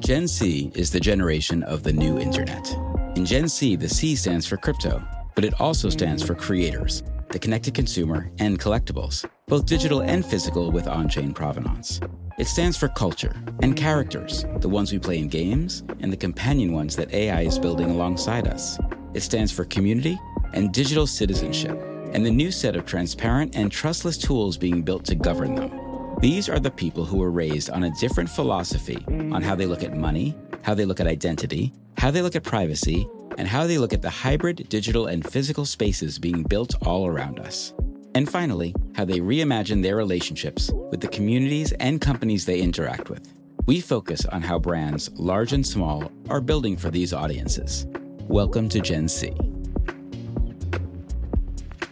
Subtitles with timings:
[0.00, 2.68] Gen C is the generation of the new internet.
[3.14, 5.00] In Gen C, the C stands for crypto,
[5.36, 10.72] but it also stands for creators, the connected consumer, and collectibles, both digital and physical
[10.72, 12.00] with on chain provenance.
[12.36, 16.72] It stands for culture and characters, the ones we play in games and the companion
[16.72, 18.76] ones that AI is building alongside us.
[19.14, 20.18] It stands for community
[20.52, 21.80] and digital citizenship,
[22.12, 25.79] and the new set of transparent and trustless tools being built to govern them.
[26.20, 29.82] These are the people who were raised on a different philosophy on how they look
[29.82, 33.08] at money, how they look at identity, how they look at privacy,
[33.38, 37.40] and how they look at the hybrid digital and physical spaces being built all around
[37.40, 37.72] us.
[38.14, 43.32] And finally, how they reimagine their relationships with the communities and companies they interact with.
[43.64, 47.86] We focus on how brands, large and small, are building for these audiences.
[48.28, 49.32] Welcome to Gen C.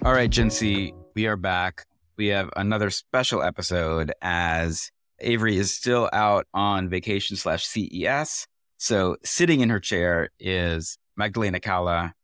[0.05, 1.87] All right, Gen C, we are back.
[2.19, 4.91] We have another special episode as
[5.21, 8.49] Avery is still out on vacation slash CES.
[8.77, 12.15] So sitting in her chair is Magdalena Kala,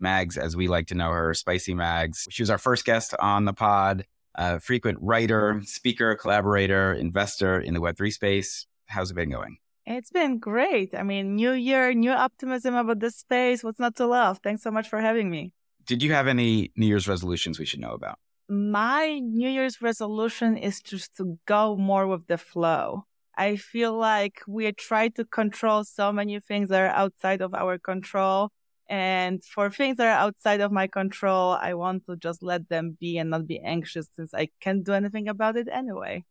[0.00, 2.26] Mags, as we like to know her, Spicy Mags.
[2.30, 7.74] She was our first guest on the pod, a frequent writer, speaker, collaborator, investor in
[7.74, 8.66] the Web3 space.
[8.86, 9.58] How's it been going?
[9.86, 10.96] It's been great.
[10.96, 13.62] I mean, new year, new optimism about this space.
[13.62, 14.40] What's not to love?
[14.42, 15.52] Thanks so much for having me.
[15.86, 18.18] Did you have any New Year's resolutions we should know about?
[18.48, 23.04] My New Year's resolution is just to go more with the flow.
[23.36, 27.78] I feel like we try to control so many things that are outside of our
[27.78, 28.50] control.
[28.88, 32.96] And for things that are outside of my control, I want to just let them
[33.00, 36.24] be and not be anxious since I can't do anything about it anyway.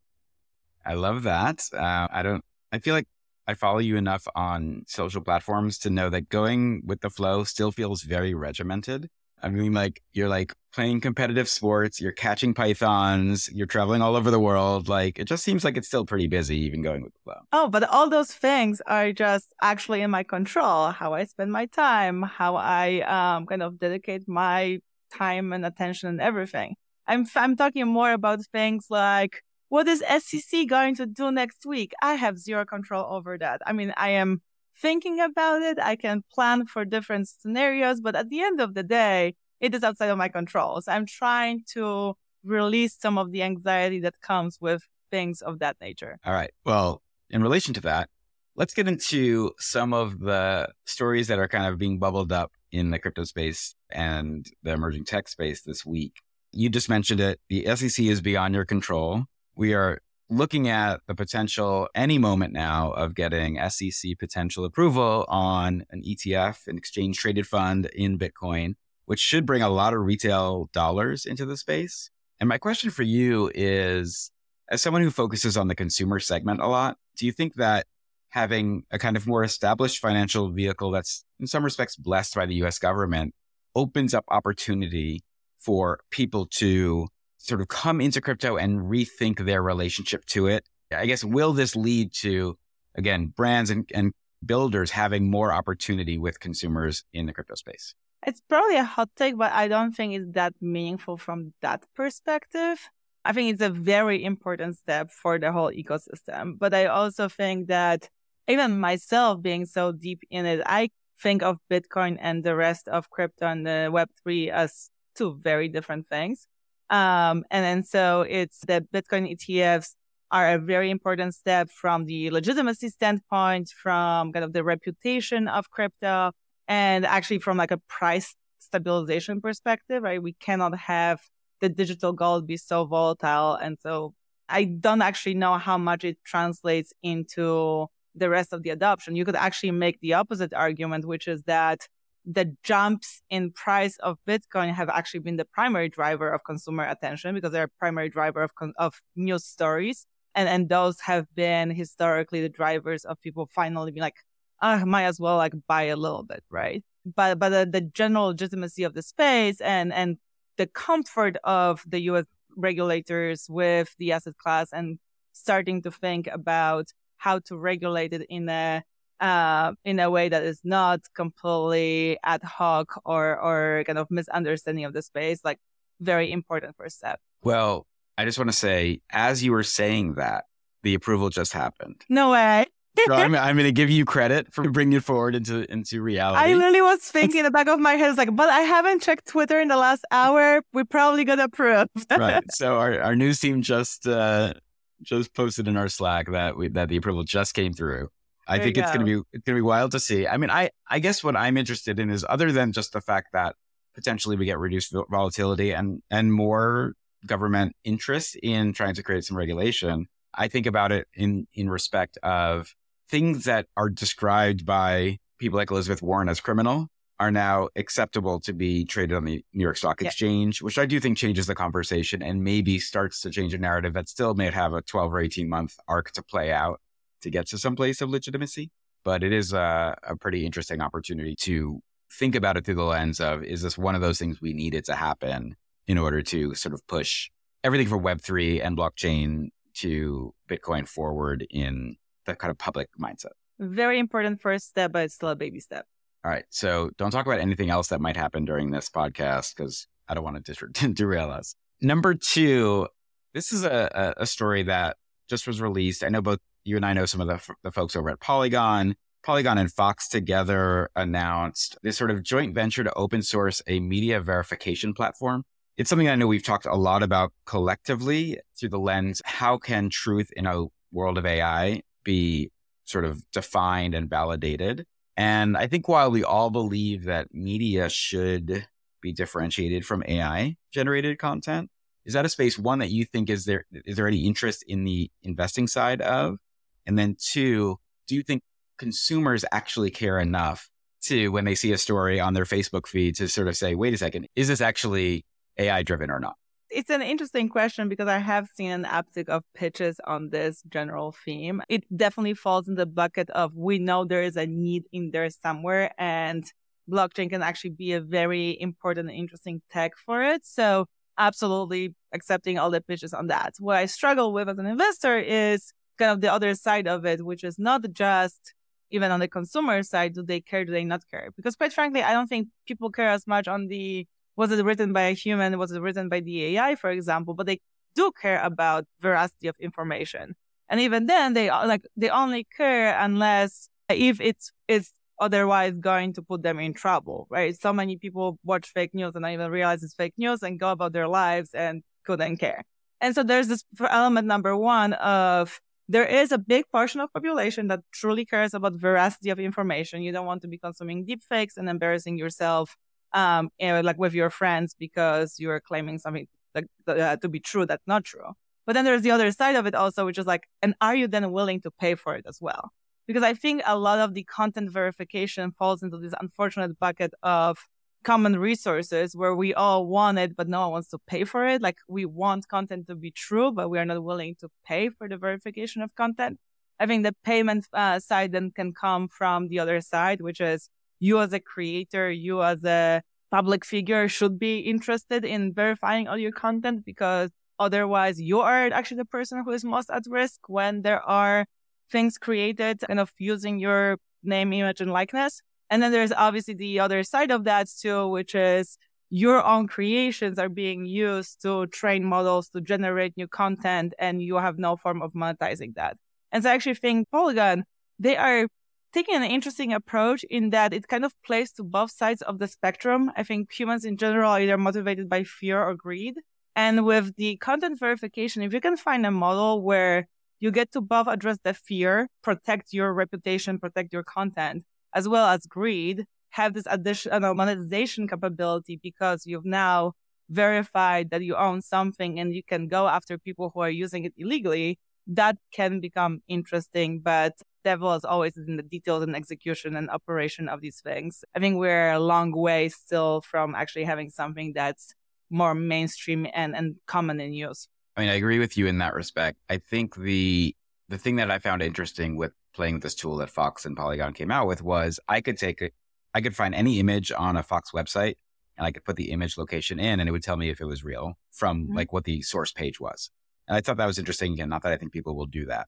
[0.86, 1.68] I love that.
[1.74, 3.08] Uh, I don't, I feel like
[3.48, 7.72] I follow you enough on social platforms to know that going with the flow still
[7.72, 9.10] feels very regimented.
[9.44, 14.32] I mean, like you're like playing competitive sports, you're catching pythons, you're traveling all over
[14.32, 14.88] the world.
[14.88, 17.42] Like it just seems like it's still pretty busy, even going with the flow.
[17.52, 20.92] Oh, but all those things are just actually in my control.
[20.92, 24.80] How I spend my time, how I um, kind of dedicate my
[25.14, 26.76] time and attention and everything.
[27.06, 31.94] I'm I'm talking more about things like what is SEC going to do next week?
[32.02, 33.60] I have zero control over that.
[33.66, 34.42] I mean, I am
[34.84, 35.80] thinking about it.
[35.80, 39.82] I can plan for different scenarios, but at the end of the day, it is
[39.82, 40.82] outside of my control.
[40.82, 45.78] So I'm trying to release some of the anxiety that comes with things of that
[45.80, 46.20] nature.
[46.26, 46.52] All right.
[46.66, 48.10] Well, in relation to that,
[48.58, 52.92] let's get into some of the stories that are kind of being bubbled up in
[52.92, 56.18] the crypto space and the emerging tech space this week.
[56.52, 57.40] You just mentioned it.
[57.48, 59.24] The SEC is beyond your control.
[59.56, 60.02] We are
[60.38, 66.68] looking at the potential any moment now of getting SEC potential approval on an ETF,
[66.68, 68.74] an exchange traded fund in Bitcoin,
[69.06, 72.10] which should bring a lot of retail dollars into the space.
[72.40, 74.32] And my question for you is
[74.70, 77.86] as someone who focuses on the consumer segment a lot, do you think that
[78.30, 82.56] having a kind of more established financial vehicle that's in some respects blessed by the
[82.64, 83.34] US government
[83.76, 85.24] opens up opportunity
[85.60, 87.08] for people to
[87.44, 90.66] sort of come into crypto and rethink their relationship to it.
[90.92, 92.58] I guess, will this lead to,
[92.96, 94.14] again, brands and, and
[94.46, 97.96] builders having more opportunity with consumers in the crypto space?
[98.26, 102.80] It's probably a hot take, but I don't think it's that meaningful from that perspective.
[103.26, 106.58] I think it's a very important step for the whole ecosystem.
[106.58, 108.10] But I also think that
[108.48, 113.10] even myself being so deep in it, I think of Bitcoin and the rest of
[113.10, 116.48] crypto and the Web3 as two very different things.
[116.90, 119.96] Um, and then so it's the Bitcoin ETFs
[120.32, 125.70] are a very important step from the legitimacy standpoint, from kind of the reputation of
[125.70, 126.32] crypto,
[126.68, 130.22] and actually from like a price stabilization perspective, right?
[130.22, 131.20] We cannot have
[131.62, 133.54] the digital gold be so volatile.
[133.56, 134.14] And so
[134.50, 139.16] I don't actually know how much it translates into the rest of the adoption.
[139.16, 141.88] You could actually make the opposite argument, which is that
[142.26, 147.36] the jumps in price of Bitcoin have actually been the primary driver of consumer attention
[147.36, 150.06] because they're a primary driver of, of news stories.
[150.36, 154.16] And, and those have been historically the drivers of people finally being like,
[154.62, 156.84] ah, might as well like buy a little bit, right?
[157.06, 160.18] But, but the, the general legitimacy of the space and, and
[160.58, 164.98] the comfort of the US regulators with the asset class and
[165.34, 166.88] starting to think about
[167.18, 168.84] how to regulate it in a
[169.24, 174.84] uh, in a way that is not completely ad hoc or or kind of misunderstanding
[174.84, 175.60] of the space, like
[176.02, 177.20] very important first step.
[177.42, 177.88] Well,
[178.18, 180.44] I just want to say, as you were saying that,
[180.84, 182.04] the approval just happened.
[182.10, 182.66] No way.
[183.08, 186.44] so I'm, I'm going to give you credit for bringing it forward into into reality.
[186.44, 189.30] I literally was thinking in the back of my head, like, but I haven't checked
[189.30, 190.62] Twitter in the last hour.
[190.74, 191.92] We probably got approved.
[192.12, 192.44] right.
[192.52, 194.54] So our, our news team just uh,
[195.02, 198.10] just posted in our Slack that we, that the approval just came through.
[198.48, 200.28] I there think it's going to be it's going to be wild to see.
[200.28, 203.30] I mean, I I guess what I'm interested in is other than just the fact
[203.34, 203.56] that
[203.94, 206.94] potentially we get reduced volatility and and more
[207.26, 210.08] government interest in trying to create some regulation.
[210.34, 212.76] I think about it in in respect of
[213.10, 216.88] things that are described by people like Elizabeth Warren as criminal
[217.20, 220.66] are now acceptable to be traded on the New York Stock Exchange, yeah.
[220.66, 224.10] which I do think changes the conversation and maybe starts to change a narrative that
[224.10, 226.82] still may have a 12 or 18 month arc to play out
[227.24, 228.70] to get to some place of legitimacy.
[229.04, 231.82] But it is a, a pretty interesting opportunity to
[232.12, 234.86] think about it through the lens of is this one of those things we needed
[234.86, 235.56] to happen
[235.88, 237.30] in order to sort of push
[237.64, 243.32] everything from Web3 and blockchain to Bitcoin forward in the kind of public mindset?
[243.60, 245.86] Very important first step, but it's still a baby step.
[246.24, 246.46] All right.
[246.50, 250.24] So don't talk about anything else that might happen during this podcast because I don't
[250.24, 251.56] want to derail us.
[251.82, 252.88] Number two,
[253.34, 254.98] this is a, a story that
[255.30, 256.04] just was released.
[256.04, 258.96] I know both you and I know some of the, the folks over at Polygon.
[259.24, 264.20] Polygon and Fox together announced this sort of joint venture to open source a media
[264.20, 265.44] verification platform.
[265.78, 269.90] It's something I know we've talked a lot about collectively through the lens how can
[269.90, 272.52] truth in a world of AI be
[272.86, 274.86] sort of defined and validated?
[275.16, 278.68] And I think while we all believe that media should
[279.02, 281.70] be differentiated from AI generated content,
[282.06, 284.84] is that a space one that you think is there is there any interest in
[284.84, 286.38] the investing side of?
[286.86, 287.78] And then two,
[288.08, 288.42] do you think
[288.78, 290.70] consumers actually care enough
[291.04, 293.94] to when they see a story on their Facebook feed to sort of say, wait
[293.94, 295.26] a second, is this actually
[295.58, 296.36] AI driven or not?
[296.70, 301.14] It's an interesting question because I have seen an uptick of pitches on this general
[301.24, 301.62] theme.
[301.70, 305.30] It definitely falls in the bucket of we know there is a need in there
[305.30, 306.44] somewhere and
[306.90, 310.46] blockchain can actually be a very important and interesting tech for it.
[310.46, 310.88] So
[311.18, 313.54] absolutely accepting all the pitches on that.
[313.60, 317.26] What I struggle with as an investor is kind of the other side of it,
[317.26, 318.54] which is not just
[318.92, 321.30] even on the consumer side, do they care, do they not care?
[321.36, 324.94] Because quite frankly, I don't think people care as much on the was it written
[324.94, 325.58] by a human?
[325.60, 327.34] Was it written by the AI, for example?
[327.34, 327.60] But they
[327.96, 330.36] do care about veracity of information.
[330.70, 336.22] And even then, they like they only care unless if it's it's otherwise going to
[336.22, 337.56] put them in trouble, right?
[337.60, 340.72] So many people watch fake news and not even realize it's fake news and go
[340.72, 342.64] about their lives and couldn't care.
[343.02, 345.60] And so there's this element number one of
[345.90, 350.02] there is a big portion of population that truly cares about veracity of information.
[350.02, 352.76] You don't want to be consuming deepfakes and embarrassing yourself
[353.14, 357.86] um, like with your friends because you're claiming something like, uh, to be true that's
[357.88, 358.34] not true.
[358.66, 361.08] But then there's the other side of it also, which is like, and are you
[361.08, 362.72] then willing to pay for it as well?
[363.06, 367.58] Because I think a lot of the content verification falls into this unfortunate bucket of
[368.04, 371.62] common resources where we all want it, but no one wants to pay for it.
[371.62, 375.08] Like we want content to be true, but we are not willing to pay for
[375.08, 376.40] the verification of content.
[376.80, 380.70] I think the payment uh, side then can come from the other side, which is
[381.00, 383.02] you as a creator, you as a
[383.32, 388.98] public figure should be interested in verifying all your content because otherwise you are actually
[388.98, 391.46] the person who is most at risk when there are
[391.92, 395.42] things created kind of using your name, image, and likeness.
[395.70, 398.78] And then there's obviously the other side of that too, which is
[399.10, 404.38] your own creations are being used to train models to generate new content and you
[404.38, 405.98] have no form of monetizing that.
[406.32, 407.64] And so I actually think Polygon,
[408.00, 408.48] they are
[408.92, 412.48] taking an interesting approach in that it kind of plays to both sides of the
[412.48, 413.12] spectrum.
[413.16, 416.16] I think humans in general are either motivated by fear or greed.
[416.56, 420.08] And with the content verification, if you can find a model where
[420.40, 425.26] you get to both address the fear, protect your reputation, protect your content, as well
[425.26, 429.94] as greed, have this additional monetization capability because you've now
[430.30, 434.14] verified that you own something and you can go after people who are using it
[434.18, 437.00] illegally, that can become interesting.
[437.00, 437.34] But
[437.64, 441.24] devil as always is in the details and execution and operation of these things.
[441.36, 444.94] I think we're a long way still from actually having something that's
[445.30, 447.68] more mainstream and, and common in use.
[447.96, 449.38] I mean, I agree with you in that respect.
[449.50, 450.56] I think the
[450.90, 454.14] the thing that I found interesting with playing with this tool that Fox and Polygon
[454.14, 455.72] came out with was I could take a,
[456.14, 458.16] I could find any image on a Fox website
[458.58, 460.66] and I could put the image location in and it would tell me if it
[460.66, 461.76] was real from mm-hmm.
[461.76, 463.10] like what the source page was.
[463.48, 464.34] And I thought that was interesting.
[464.34, 465.68] Again, not that I think people will do that,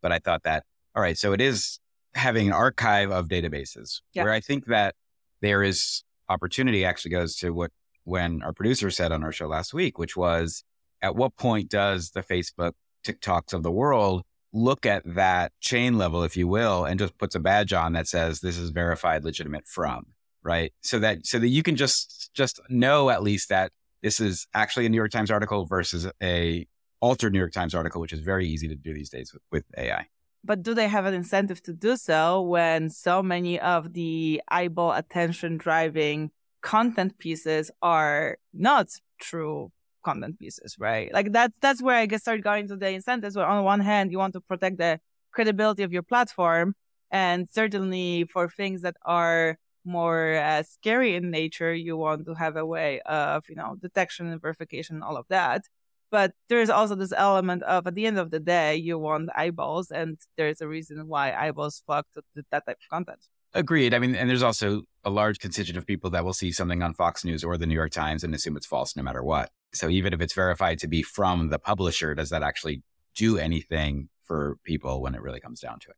[0.00, 1.16] but I thought that all right.
[1.16, 1.78] So it is
[2.14, 4.24] having an archive of databases yeah.
[4.24, 4.94] where I think that
[5.40, 7.70] there is opportunity actually goes to what
[8.04, 10.64] when our producer said on our show last week, which was
[11.00, 12.72] at what point does the Facebook
[13.04, 14.22] TikToks of the world
[14.52, 18.06] look at that chain level, if you will, and just puts a badge on that
[18.06, 20.06] says this is verified legitimate from,
[20.42, 20.72] right?
[20.82, 24.86] So that, so that you can just, just know at least that this is actually
[24.86, 26.66] a New York Times article versus a
[27.00, 29.64] altered New York Times article, which is very easy to do these days with, with
[29.76, 30.06] AI.
[30.44, 34.92] But do they have an incentive to do so when so many of the eyeball
[34.92, 36.30] attention driving
[36.62, 38.88] content pieces are not
[39.20, 39.70] true
[40.02, 41.12] content pieces, right?
[41.12, 43.36] Like that's that's where I guess start going to the incentives.
[43.36, 45.00] Where on one hand you want to protect the
[45.32, 46.74] credibility of your platform,
[47.10, 52.56] and certainly for things that are more uh, scary in nature, you want to have
[52.56, 55.62] a way of you know detection and verification, all of that.
[56.10, 59.90] But there's also this element of at the end of the day, you want eyeballs,
[59.90, 63.26] and there's a reason why eyeballs flock to that type of content.
[63.54, 63.92] Agreed.
[63.92, 66.94] I mean, and there's also a large contingent of people that will see something on
[66.94, 69.50] Fox News or the New York Times and assume it's false no matter what.
[69.74, 72.82] So even if it's verified to be from the publisher, does that actually
[73.14, 75.96] do anything for people when it really comes down to it?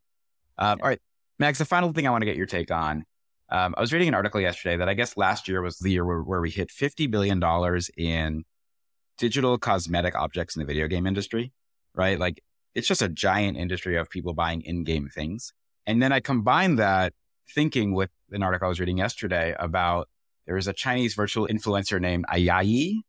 [0.59, 1.01] Um, all right,
[1.39, 3.05] Mags, the final thing I want to get your take on.
[3.51, 6.05] Um, I was reading an article yesterday that I guess last year was the year
[6.05, 7.43] where, where we hit $50 billion
[7.97, 8.45] in
[9.19, 11.53] digital cosmetic objects in the video game industry,
[11.95, 12.19] right?
[12.19, 12.43] Like
[12.75, 15.53] it's just a giant industry of people buying in-game things.
[15.87, 17.13] And then I combined that
[17.49, 20.09] thinking with an article I was reading yesterday about
[20.47, 23.01] there is a Chinese virtual influencer named Ayayi,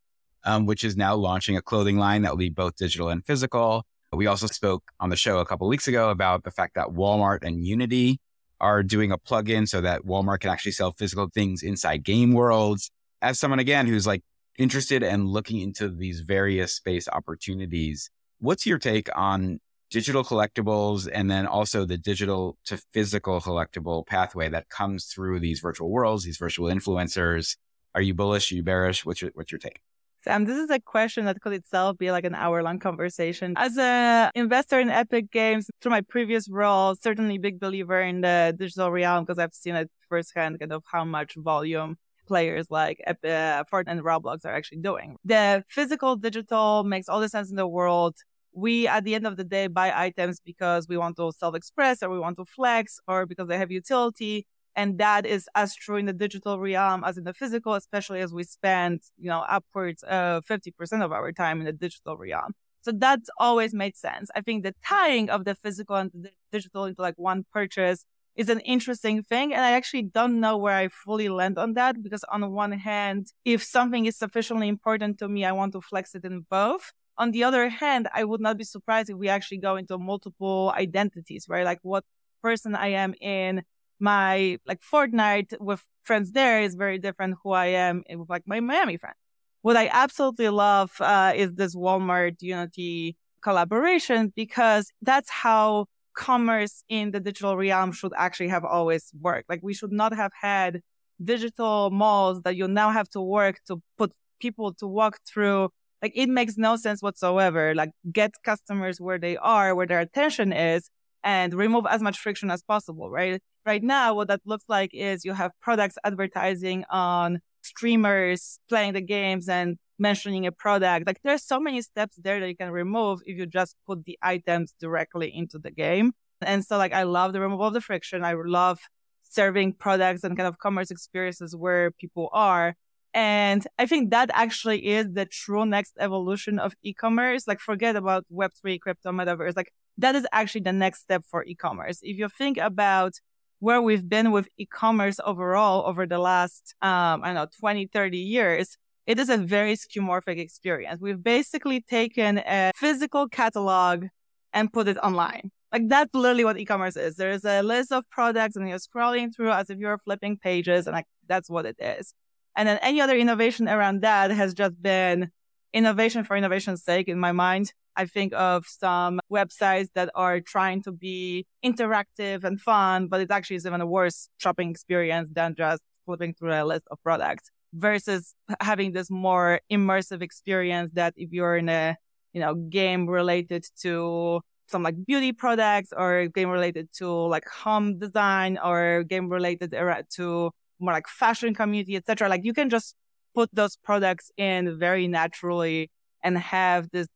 [0.43, 3.83] um, which is now launching a clothing line that will be both digital and physical.
[4.13, 7.43] We also spoke on the show a couple weeks ago about the fact that Walmart
[7.43, 8.19] and Unity
[8.61, 12.91] are doing a plugin so that Walmart can actually sell physical things inside game worlds.
[13.21, 14.23] As someone again who's like
[14.57, 19.59] interested and looking into these various space opportunities, what's your take on
[19.95, 25.61] digital collectibles and then also the digital to physical collectible pathway that comes through these
[25.61, 27.55] virtual worlds, these virtual influencers?
[27.95, 28.51] Are you bullish?
[28.51, 29.05] Are you bearish?
[29.05, 29.79] What's your, what's your take?
[30.19, 33.53] Sam, this is a question that could itself be like an hour long conversation.
[33.55, 38.53] As an investor in Epic Games, through my previous role, certainly big believer in the
[38.59, 41.95] digital realm because I've seen it firsthand kind of how much volume
[42.27, 45.15] players like uh, Fortnite and Roblox are actually doing.
[45.23, 48.15] The physical digital makes all the sense in the world.
[48.55, 52.01] We, at the end of the day, buy items because we want to self express
[52.01, 54.47] or we want to flex or because they have utility.
[54.77, 58.33] And that is as true in the digital realm as in the physical, especially as
[58.33, 62.53] we spend, you know, upwards of 50% of our time in the digital realm.
[62.81, 64.29] So that's always made sense.
[64.35, 68.49] I think the tying of the physical and the digital into like one purchase is
[68.49, 69.53] an interesting thing.
[69.53, 73.27] And I actually don't know where I fully land on that because on one hand,
[73.43, 76.91] if something is sufficiently important to me, I want to flex it in both.
[77.17, 80.73] On the other hand, I would not be surprised if we actually go into multiple
[80.75, 81.65] identities, right?
[81.65, 82.03] Like what
[82.41, 83.63] person I am in
[83.99, 88.59] my like Fortnite with friends there is very different who I am with like my
[88.59, 89.15] Miami friend.
[89.61, 97.11] What I absolutely love uh, is this Walmart Unity collaboration because that's how commerce in
[97.11, 99.49] the digital realm should actually have always worked.
[99.49, 100.81] Like we should not have had
[101.23, 105.69] digital malls that you now have to work to put people to walk through.
[106.05, 107.73] Like it makes no sense whatsoever.
[107.73, 110.87] Like get customers where they are, where their attention is
[111.23, 113.41] and remove as much friction as possible, right?
[113.65, 119.01] Right now, what that looks like is you have products advertising on streamers playing the
[119.01, 121.07] games and mentioning a product.
[121.07, 124.19] Like there's so many steps there that you can remove if you just put the
[124.21, 126.11] items directly into the game.
[126.39, 128.23] And so like I love the removal of the friction.
[128.23, 128.77] I love
[129.23, 132.75] serving products and kind of commerce experiences where people are.
[133.15, 137.47] And I think that actually is the true next evolution of e-commerce.
[137.47, 139.55] Like forget about web3, crypto, metaverse.
[139.55, 141.99] Like that is actually the next step for e-commerce.
[142.03, 143.13] If you think about
[143.59, 148.17] where we've been with e-commerce overall over the last, um, I don't know, 20, 30
[148.17, 150.99] years, it is a very skeuomorphic experience.
[150.99, 154.07] We've basically taken a physical catalog
[154.51, 155.51] and put it online.
[155.71, 157.15] Like that's literally what e-commerce is.
[157.15, 160.93] There's a list of products and you're scrolling through as if you're flipping pages and
[160.93, 162.13] like that's what it is.
[162.55, 165.31] And then any other innovation around that has just been
[165.73, 167.73] innovation for innovation's sake in my mind.
[167.97, 173.31] I think of some websites that are trying to be interactive and fun, but it
[173.31, 177.49] actually is even a worse shopping experience than just flipping through a list of products
[177.73, 181.95] versus having this more immersive experience that if you're in a,
[182.33, 187.99] you know, game related to some like beauty products or game related to like home
[187.99, 189.73] design or game related
[190.09, 192.29] to more like fashion community, etc.
[192.29, 192.95] Like you can just
[193.33, 195.91] put those products in very naturally
[196.23, 197.07] and have this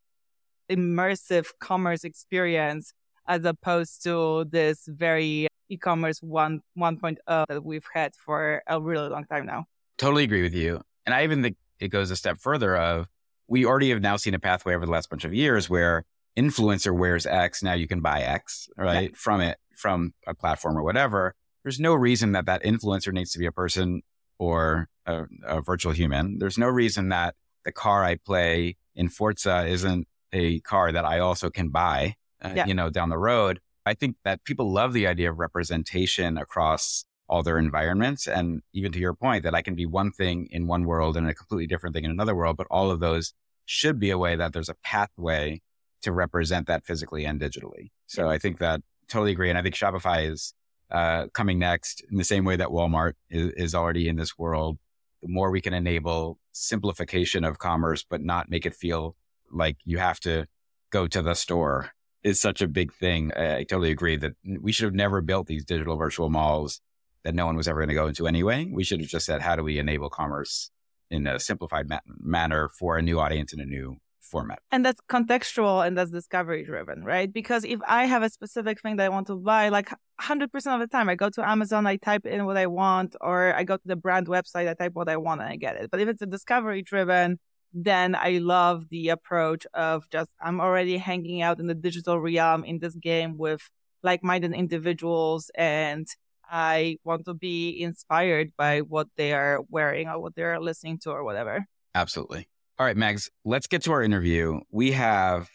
[0.70, 2.94] immersive commerce experience
[3.28, 9.26] as opposed to this very e-commerce 1 1.0 that we've had for a really long
[9.26, 9.66] time now.
[9.98, 10.82] Totally agree with you.
[11.06, 13.08] And I even think it goes a step further of
[13.48, 16.06] we already have now seen a pathway over the last bunch of years where
[16.38, 19.10] influencer wears X, now you can buy X, right?
[19.10, 19.16] Yeah.
[19.16, 21.36] From it, from a platform or whatever.
[21.64, 24.02] There's no reason that that influencer needs to be a person
[24.38, 26.40] or a, a virtual human.
[26.40, 27.36] There's no reason that
[27.66, 32.54] the car I play in Forza isn't a car that I also can buy, uh,
[32.56, 32.66] yeah.
[32.66, 33.60] you know, down the road.
[33.86, 38.28] I think that people love the idea of representation across all their environments.
[38.28, 41.28] And even to your point, that I can be one thing in one world and
[41.28, 43.34] a completely different thing in another world, but all of those
[43.66, 45.62] should be a way that there's a pathway
[46.02, 47.92] to represent that physically and digitally.
[48.08, 49.50] So I think that totally agree.
[49.50, 50.54] And I think Shopify is
[50.92, 54.78] uh, coming next in the same way that Walmart is, is already in this world.
[55.22, 59.16] The more we can enable simplification of commerce, but not make it feel
[59.52, 60.48] like you have to
[60.92, 61.92] go to the store
[62.24, 63.32] is such a big thing.
[63.34, 66.82] I totally agree that we should have never built these digital virtual malls
[67.24, 68.70] that no one was ever going to go into anyway.
[68.72, 70.72] We should have just said, how do we enable commerce
[71.10, 73.98] in a simplified ma- manner for a new audience in a new
[74.30, 74.60] format?
[74.72, 77.32] And that's contextual and that's discovery driven, right?
[77.32, 79.90] Because if I have a specific thing that I want to buy, like
[80.22, 83.54] 100% of the time, I go to Amazon, I type in what I want, or
[83.54, 85.92] I go to the brand website, I type what I want and I get it.
[85.92, 87.40] But if it's a discovery driven,
[87.74, 92.64] then I love the approach of just I'm already hanging out in the digital realm
[92.64, 93.62] in this game with
[94.02, 96.08] like minded individuals and
[96.52, 101.12] I want to be inspired by what they are wearing or what they're listening to
[101.12, 101.68] or whatever.
[101.94, 102.48] Absolutely.
[102.80, 104.62] All right, Mags, let's get to our interview.
[104.72, 105.50] We have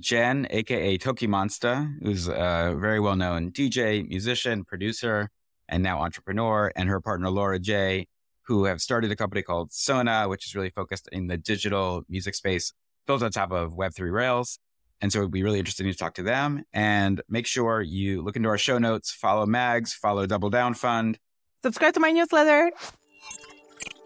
[0.00, 5.30] Jen, aka TOKiMONSTA, who's a very well known DJ, musician, producer,
[5.68, 8.08] and now entrepreneur, and her partner Laura J,
[8.42, 12.34] who have started a company called Sona, which is really focused in the digital music
[12.34, 12.72] space,
[13.06, 14.58] built on top of Web3 Rails.
[15.00, 18.34] And so it'd be really interesting to talk to them and make sure you look
[18.34, 21.20] into our show notes, follow Mags, follow Double Down Fund,
[21.62, 22.72] subscribe to my newsletter.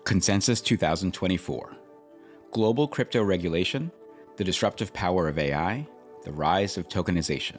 [0.04, 1.77] Consensus 2024
[2.50, 3.92] Global Crypto Regulation,
[4.36, 5.86] the Disruptive Power of AI,
[6.24, 7.58] the Rise of Tokenization.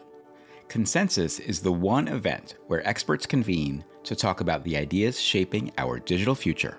[0.67, 5.99] Consensus is the one event where experts convene to talk about the ideas shaping our
[5.99, 6.77] digital future.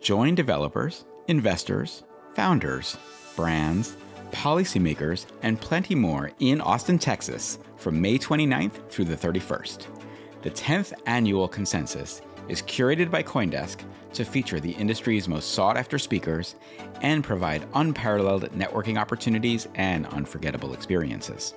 [0.00, 2.96] Join developers, investors, founders,
[3.36, 3.96] brands,
[4.32, 9.86] policymakers, and plenty more in Austin, Texas from May 29th through the 31st.
[10.42, 13.80] The 10th annual consensus is curated by Coindesk
[14.12, 16.54] to feature the industry's most sought after speakers
[17.02, 21.54] and provide unparalleled networking opportunities and unforgettable experiences.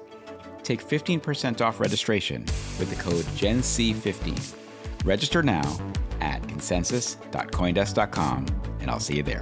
[0.64, 2.42] Take 15% off registration
[2.78, 4.56] with the code GENC15.
[5.06, 5.80] Register now
[6.20, 8.46] at consensus.coindesk.com,
[8.82, 9.42] and I'll see you there.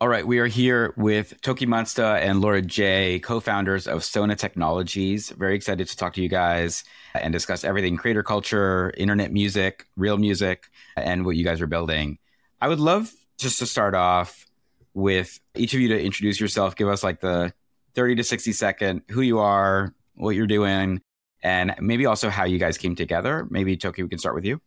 [0.00, 5.30] All right, we are here with TOKiMONSTA and Laura J, co-founders of Sona Technologies.
[5.30, 10.16] Very excited to talk to you guys and discuss everything creator culture, internet music, real
[10.16, 12.18] music, and what you guys are building.
[12.60, 14.46] I would love just to start off
[14.94, 17.52] with each of you to introduce yourself, give us like the
[17.94, 21.00] 30 to 60 second who you are, what you're doing,
[21.42, 23.46] and maybe also how you guys came together.
[23.50, 24.60] Maybe Toki, we can start with you.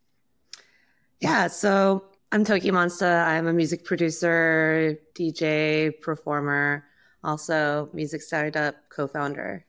[1.20, 3.26] Yeah, so I'm TOKiMONSTA.
[3.26, 6.86] I'm a music producer, DJ, performer,
[7.24, 9.66] also music startup co-founder.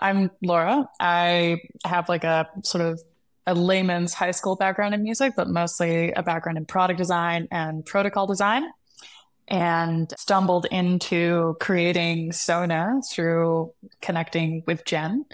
[0.00, 0.88] I'm Laura.
[1.00, 3.00] I have like a sort of
[3.46, 7.84] a layman's high school background in music, but mostly a background in product design and
[7.84, 8.64] protocol design.
[9.48, 15.24] And stumbled into creating Sona through connecting with Jen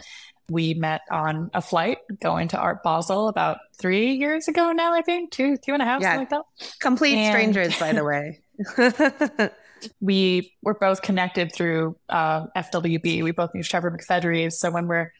[0.53, 5.03] we met on a flight going to Art Basel about three years ago now, I
[5.03, 6.16] think, two, two and a half, yeah.
[6.16, 6.42] like that.
[6.79, 8.40] Complete and strangers, by the way.
[10.01, 13.23] we were both connected through uh, FWB.
[13.23, 14.55] We both knew Trevor McFedries.
[14.55, 15.12] So when we're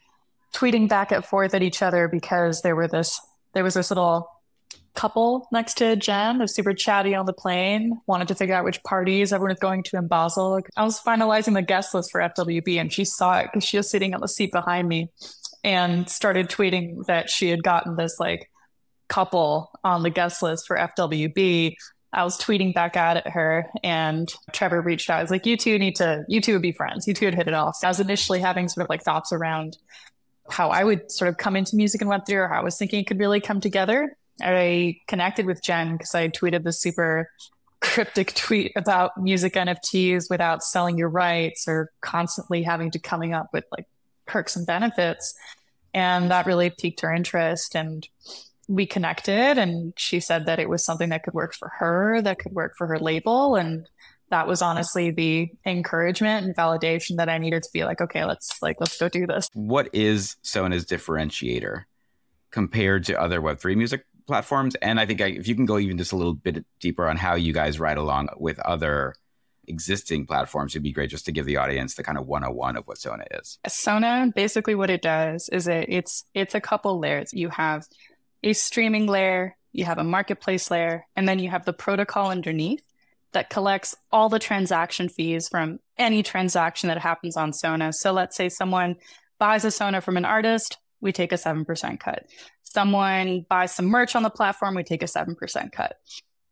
[0.53, 3.19] tweeting back and forth at each other because there were this,
[3.53, 4.29] there was this little
[4.95, 8.83] couple next to Jen, was super chatty on the plane, wanted to figure out which
[8.83, 10.61] parties everyone was going to in Basel.
[10.77, 13.89] I was finalizing the guest list for FWB and she saw it because she was
[13.89, 15.09] sitting on the seat behind me
[15.63, 18.49] and started tweeting that she had gotten this like
[19.07, 21.75] couple on the guest list for FWB.
[22.13, 25.19] I was tweeting back at her and Trevor reached out.
[25.19, 27.07] I was like, you two need to, you two would be friends.
[27.07, 27.77] You two would hit it off.
[27.77, 29.77] So I was initially having sort of like thoughts around
[30.49, 32.99] how I would sort of come into music and Web3 or how I was thinking
[32.99, 34.15] it could really come together.
[34.41, 37.29] I connected with Jen because I tweeted this super
[37.81, 43.47] cryptic tweet about music NFTs without selling your rights or constantly having to coming up
[43.53, 43.85] with like
[44.25, 45.33] perks and benefits.
[45.93, 47.75] And that really piqued her interest.
[47.75, 48.07] And
[48.67, 52.39] we connected and she said that it was something that could work for her, that
[52.39, 53.55] could work for her label.
[53.55, 53.87] And
[54.29, 58.61] that was honestly the encouragement and validation that I needed to be like, okay, let's
[58.61, 59.49] like, let's go do this.
[59.53, 61.83] What is Sona's differentiator
[62.51, 64.75] compared to other Web3 music platforms.
[64.75, 67.17] And I think I, if you can go even just a little bit deeper on
[67.17, 69.15] how you guys ride along with other
[69.67, 72.87] existing platforms, it'd be great just to give the audience the kind of 101 of
[72.87, 73.59] what Sona is.
[73.67, 77.33] Sona, basically what it does is it, it's it's a couple layers.
[77.33, 77.85] You have
[78.43, 82.83] a streaming layer, you have a marketplace layer, and then you have the protocol underneath
[83.31, 87.91] that collects all the transaction fees from any transaction that happens on Sona.
[87.93, 88.95] So let's say someone
[89.39, 92.25] buys a Sona from an artist, we take a 7% cut.
[92.63, 95.95] Someone buys some merch on the platform, we take a 7% cut.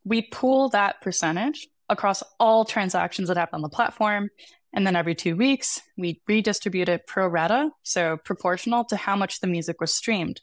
[0.04, 4.30] We pool that percentage across all transactions that happen on the platform.
[4.73, 9.41] And then every two weeks, we redistribute it pro rata, so proportional to how much
[9.41, 10.41] the music was streamed.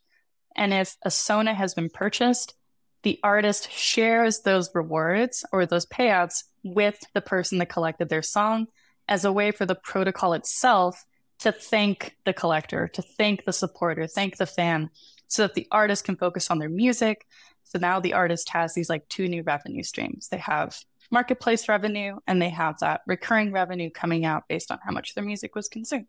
[0.56, 2.54] And if a Sona has been purchased,
[3.02, 8.66] the artist shares those rewards or those payouts with the person that collected their song
[9.06, 11.04] as a way for the protocol itself
[11.38, 14.90] to thank the collector, to thank the supporter, thank the fan,
[15.28, 17.26] so that the artist can focus on their music.
[17.64, 20.28] So now the artist has these like two new revenue streams.
[20.28, 20.76] They have
[21.10, 25.24] marketplace revenue and they have that recurring revenue coming out based on how much their
[25.24, 26.06] music was consumed.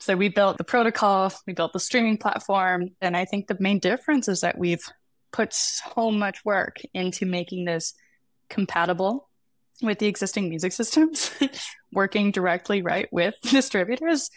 [0.00, 3.78] So we built the protocol, we built the streaming platform, and I think the main
[3.78, 4.82] difference is that we've
[5.30, 7.92] put so much work into making this
[8.48, 9.28] compatible
[9.82, 11.30] with the existing music systems,
[11.92, 14.30] working directly right with distributors,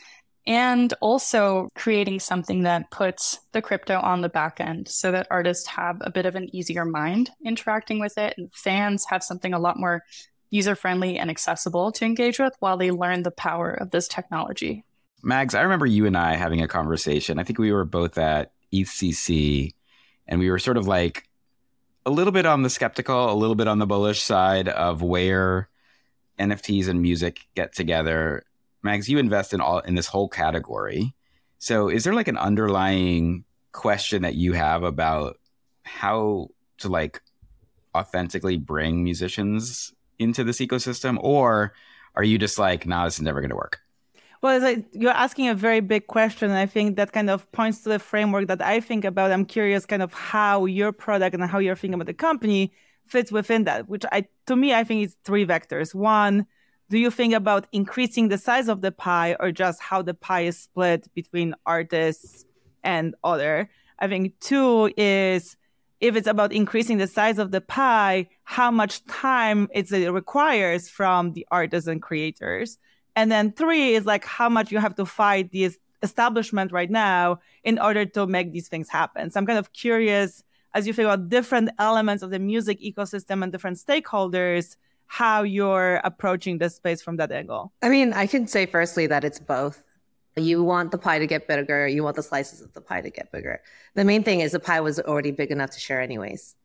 [0.45, 5.67] and also creating something that puts the crypto on the back end so that artists
[5.67, 9.59] have a bit of an easier mind interacting with it and fans have something a
[9.59, 10.03] lot more
[10.49, 14.83] user friendly and accessible to engage with while they learn the power of this technology.
[15.25, 17.39] Mags, I remember you and I having a conversation.
[17.39, 19.73] I think we were both at EthCC
[20.27, 21.29] and we were sort of like
[22.05, 25.69] a little bit on the skeptical, a little bit on the bullish side of where
[26.37, 28.43] NFTs and music get together.
[28.81, 31.13] Mags, you invest in all in this whole category.
[31.57, 35.39] So is there like an underlying question that you have about
[35.83, 37.21] how to like
[37.95, 41.17] authentically bring musicians into this ecosystem?
[41.21, 41.73] Or
[42.15, 43.82] are you just like, nah, this is never gonna work?
[44.43, 46.49] Well, you're asking a very big question.
[46.49, 49.31] And I think that kind of points to the framework that I think about.
[49.31, 52.73] I'm curious kind of how your product and how you're thinking about the company
[53.07, 55.95] fits within that, which I to me, I think is three vectors.
[55.95, 56.45] One,
[56.89, 60.41] do you think about increasing the size of the pie or just how the pie
[60.41, 62.43] is split between artists
[62.83, 63.69] and other?
[63.99, 65.55] I think two is
[66.01, 71.31] if it's about increasing the size of the pie, how much time it requires from
[71.31, 72.77] the artists and creators.
[73.15, 75.71] And then three is like how much you have to fight the
[76.01, 79.29] establishment right now in order to make these things happen.
[79.29, 83.43] So I'm kind of curious as you figure out different elements of the music ecosystem
[83.43, 87.71] and different stakeholders, how you're approaching this space from that angle.
[87.81, 89.83] I mean, I can say firstly that it's both.
[90.35, 93.11] You want the pie to get bigger, you want the slices of the pie to
[93.11, 93.61] get bigger.
[93.93, 96.55] The main thing is the pie was already big enough to share anyways,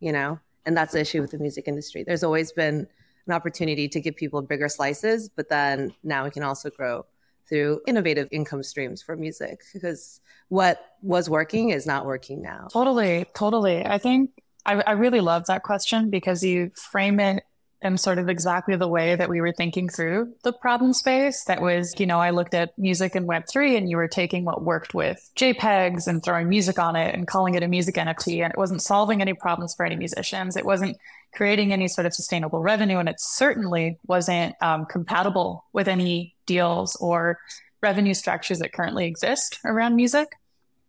[0.00, 0.40] you know?
[0.64, 2.04] And that's the issue with the music industry.
[2.04, 2.88] There's always been
[3.28, 7.06] an opportunity to give people bigger slices, but then now we can also grow
[7.48, 12.68] through innovative income streams for music because what was working is not working now.
[12.72, 13.84] Totally, totally.
[13.84, 14.30] I think
[14.66, 17.44] I, I really love that question because you frame it
[17.80, 21.44] in sort of exactly the way that we were thinking through the problem space.
[21.44, 24.62] That was, you know, I looked at music in Web3 and you were taking what
[24.62, 28.42] worked with JPEGs and throwing music on it and calling it a music NFT.
[28.42, 30.56] And it wasn't solving any problems for any musicians.
[30.56, 30.96] It wasn't
[31.34, 32.98] creating any sort of sustainable revenue.
[32.98, 37.38] And it certainly wasn't um, compatible with any deals or
[37.82, 40.28] revenue structures that currently exist around music.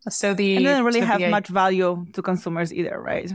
[0.08, 3.32] So the and didn't really have the, much value to consumers either, right?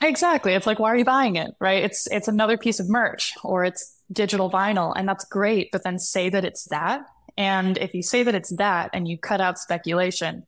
[0.00, 0.54] Exactly.
[0.54, 1.50] It's like, why are you buying it?
[1.60, 1.84] Right.
[1.84, 5.70] It's it's another piece of merch or it's digital vinyl, and that's great.
[5.70, 7.02] But then say that it's that.
[7.36, 10.46] And if you say that it's that and you cut out speculation,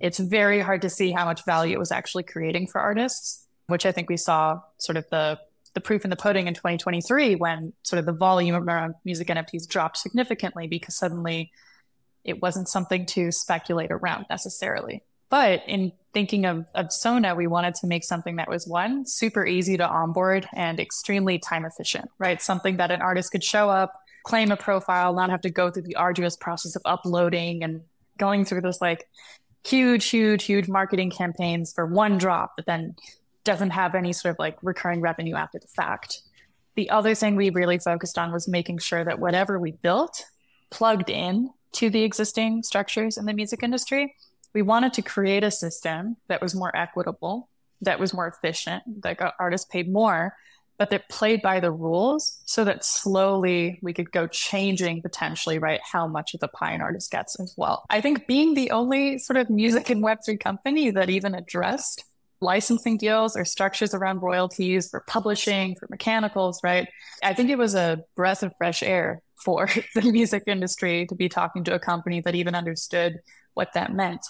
[0.00, 3.86] it's very hard to see how much value it was actually creating for artists which
[3.86, 5.38] I think we saw sort of the
[5.74, 9.68] the proof in the pudding in 2023 when sort of the volume around music NFTs
[9.68, 11.52] dropped significantly because suddenly
[12.24, 15.02] it wasn't something to speculate around necessarily.
[15.28, 19.44] But in thinking of, of Sona, we wanted to make something that was one, super
[19.44, 22.40] easy to onboard and extremely time efficient, right?
[22.40, 23.92] Something that an artist could show up,
[24.24, 27.82] claim a profile, not have to go through the arduous process of uploading and
[28.18, 29.06] going through this like
[29.66, 32.94] huge, huge, huge marketing campaigns for one drop, but then
[33.46, 36.20] doesn't have any sort of like recurring revenue after the fact.
[36.74, 40.22] The other thing we really focused on was making sure that whatever we built
[40.70, 44.14] plugged in to the existing structures in the music industry.
[44.54, 47.50] We wanted to create a system that was more equitable,
[47.82, 50.34] that was more efficient, that got artists paid more,
[50.78, 55.80] but that played by the rules so that slowly we could go changing potentially, right,
[55.82, 57.84] how much of the pie an artist gets as well.
[57.90, 62.04] I think being the only sort of music and Web3 company that even addressed
[62.40, 66.88] licensing deals or structures around royalties for publishing, for mechanicals, right?
[67.22, 71.28] I think it was a breath of fresh air for the music industry to be
[71.28, 73.20] talking to a company that even understood
[73.54, 74.24] what that meant.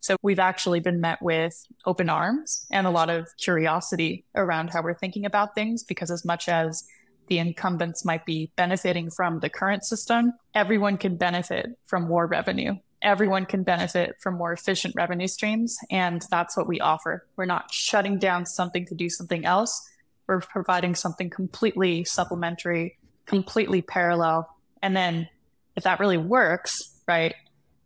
[0.00, 4.82] So we've actually been met with open arms and a lot of curiosity around how
[4.82, 6.84] we're thinking about things because as much as
[7.26, 12.74] the incumbents might be benefiting from the current system, everyone can benefit from more revenue.
[13.02, 15.78] Everyone can benefit from more efficient revenue streams.
[15.90, 17.26] And that's what we offer.
[17.36, 19.88] We're not shutting down something to do something else.
[20.26, 24.48] We're providing something completely supplementary, completely parallel.
[24.82, 25.28] And then
[25.76, 27.34] if that really works, right,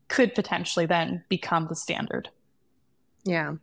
[0.08, 2.28] could potentially then become the standard.
[3.24, 3.54] Yeah.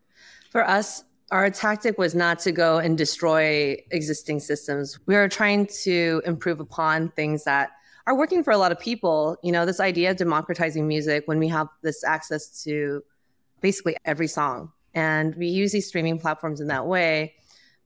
[0.51, 4.99] For us, our tactic was not to go and destroy existing systems.
[5.05, 7.71] We are trying to improve upon things that
[8.09, 9.37] are working for a lot of people.
[9.43, 13.03] You know, this idea of democratizing music when we have this access to
[13.61, 14.71] basically every song.
[14.95, 17.35] And we use these streaming platforms in that way.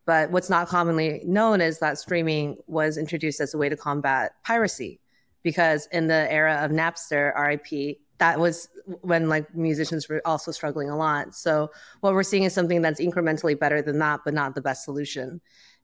[0.06, 4.32] But what's not commonly known is that streaming was introduced as a way to combat
[4.46, 5.02] piracy.
[5.44, 8.70] Because in the era of Napster, RIP, that was
[9.02, 11.36] when like musicians were also struggling a lot.
[11.36, 14.86] So what we're seeing is something that's incrementally better than that, but not the best
[14.86, 15.42] solution.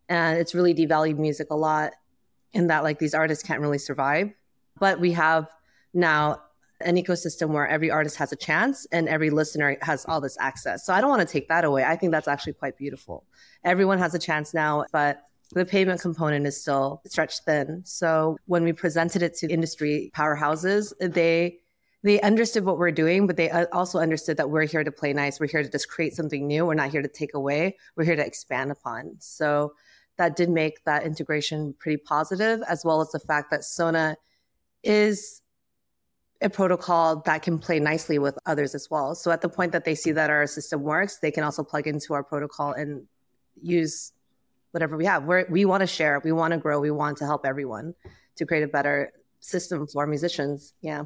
[0.08, 1.91] And it's really devalued music a lot
[2.54, 4.32] in that like these artists can't really survive.
[4.80, 5.48] But we have
[5.94, 6.42] now
[6.82, 10.86] an ecosystem where every artist has a chance and every listener has all this access.
[10.86, 11.84] So I don't want to take that away.
[11.84, 13.26] I think that's actually quite beautiful.
[13.64, 17.82] Everyone has a chance now, but the payment component is still stretched thin.
[17.84, 21.60] So when we presented it to industry powerhouses, they
[22.02, 25.12] they understood what we're doing, but they uh, also understood that we're here to play
[25.12, 25.38] nice.
[25.38, 26.66] We're here to just create something new.
[26.66, 27.76] We're not here to take away.
[27.98, 29.16] We're here to expand upon.
[29.20, 29.74] So
[30.19, 34.17] that did make that integration pretty positive, as well as the fact that Sona
[34.84, 35.41] is
[36.41, 39.15] a protocol that can play nicely with others as well.
[39.15, 41.88] So at the point that they see that our system works, they can also plug
[41.88, 43.08] into our protocol and
[43.62, 44.12] use
[44.71, 45.23] whatever we have.
[45.23, 47.95] We're, we want to share, we want to grow, we want to help everyone
[48.36, 50.73] to create a better system for musicians.
[50.82, 51.05] Yeah.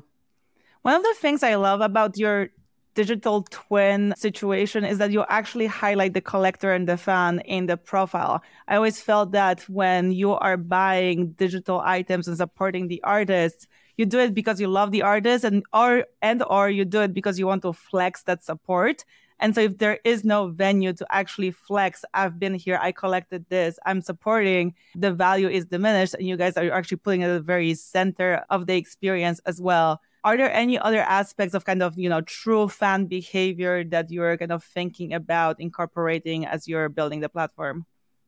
[0.82, 2.49] One of the things I love about your
[2.94, 7.78] digital twin situation is that you actually highlight the collector and the fan in the
[7.78, 8.42] profile.
[8.68, 14.06] I always felt that when you are buying digital items and supporting the artists, you
[14.06, 17.38] do it because you love the artist and or and or you do it because
[17.38, 19.06] you want to flex that support.
[19.40, 23.46] And so if there is no venue to actually flex, I've been here, I collected
[23.50, 27.42] this, I'm supporting, the value is diminished and you guys are actually putting at the
[27.42, 31.98] very center of the experience as well are there any other aspects of kind of
[31.98, 37.20] you know true fan behavior that you're kind of thinking about incorporating as you're building
[37.20, 37.86] the platform?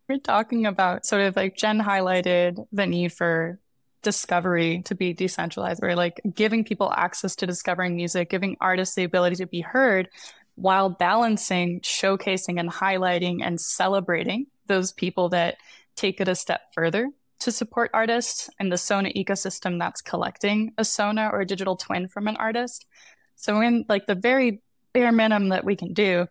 [0.07, 3.59] We're talking about sort of like jen highlighted the need for
[4.01, 9.03] discovery to be decentralized or like giving people access to discovering music giving artists the
[9.03, 10.07] ability to be heard
[10.53, 15.57] while balancing showcasing and highlighting and celebrating those people that
[15.95, 17.09] take it a step further
[17.45, 22.07] to support artists and the Sona ecosystem that's collecting a Sona or a digital twin
[22.07, 22.87] from an artist.
[23.35, 26.25] So in like the very bare minimum that we can do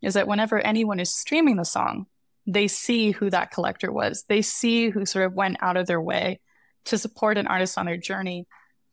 [0.00, 2.06] is that whenever anyone is streaming the song,
[2.46, 4.24] they see who that collector was.
[4.28, 6.38] They see who sort of went out of their way
[6.84, 8.46] to support an artist on their journey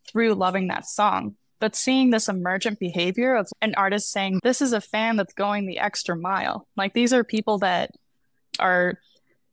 [0.10, 1.36] through loving that song.
[1.60, 5.68] But seeing this emergent behavior of an artist saying, This is a fan that's going
[5.68, 6.68] the extra mile.
[6.76, 7.92] Like these are people that
[8.58, 8.98] are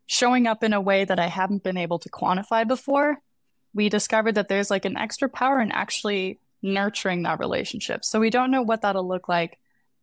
[0.07, 3.19] showing up in a way that I haven't been able to quantify before,
[3.73, 8.05] we discovered that there's like an extra power in actually nurturing that relationship.
[8.05, 9.59] So we don't know what that'll look like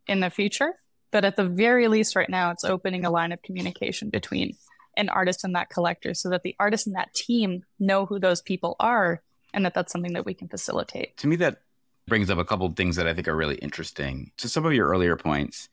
[0.08, 0.74] in the future,
[1.12, 4.56] but at the very least, right now, it's opening a line of communication between
[4.98, 8.42] an artist and that collector so that the artist and that team know who those
[8.42, 9.22] people are
[9.54, 11.18] and that that's something that we can facilitate.
[11.18, 11.62] To me, that
[12.08, 14.32] brings up a couple of things that I think are really interesting.
[14.38, 15.70] To some of your earlier points,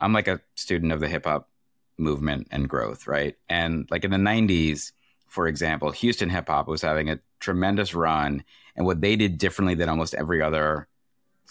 [0.00, 1.48] I'm like a student of the hip hop
[1.98, 3.36] movement and growth, right?
[3.48, 4.92] And like in the 90s,
[5.28, 8.44] for example, Houston hip hop was having a tremendous run.
[8.76, 10.88] And what they did differently than almost every other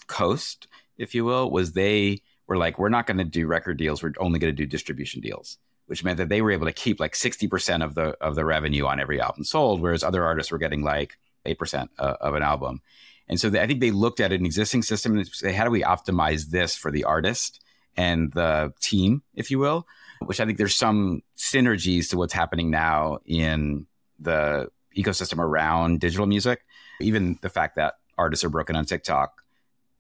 [0.08, 4.04] coast, if you will, was they were like, we're not going to do record deals.
[4.04, 7.00] We're only going to do distribution deals, which meant that they were able to keep
[7.00, 10.58] like 60% of the, of the revenue on every album sold, whereas other artists were
[10.58, 12.82] getting like 8% uh, of an album.
[13.28, 15.72] And so they, I think they looked at an existing system and say, how do
[15.72, 17.64] we optimize this for the artist
[17.98, 19.88] and the team, if you will?
[20.26, 23.88] Which I think there's some synergies to what's happening now in
[24.20, 26.66] the ecosystem around digital music.
[27.02, 29.42] Even the fact that artists are broken on TikTok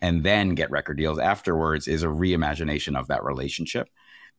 [0.01, 3.89] and then get record deals afterwards is a reimagination of that relationship.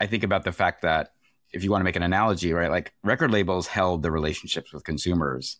[0.00, 1.12] I think about the fact that
[1.52, 4.84] if you want to make an analogy, right, like record labels held the relationships with
[4.84, 5.58] consumers.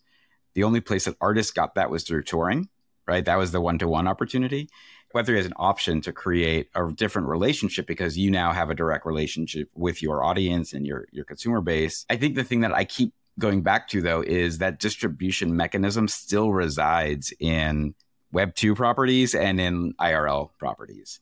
[0.53, 2.69] The only place that artists got that was through touring,
[3.07, 3.23] right?
[3.23, 4.69] That was the one to one opportunity.
[5.17, 9.05] Web3 has an option to create a different relationship because you now have a direct
[9.05, 12.05] relationship with your audience and your, your consumer base.
[12.09, 16.07] I think the thing that I keep going back to though is that distribution mechanism
[16.07, 17.95] still resides in
[18.31, 21.19] Web 2 properties and in IRL properties.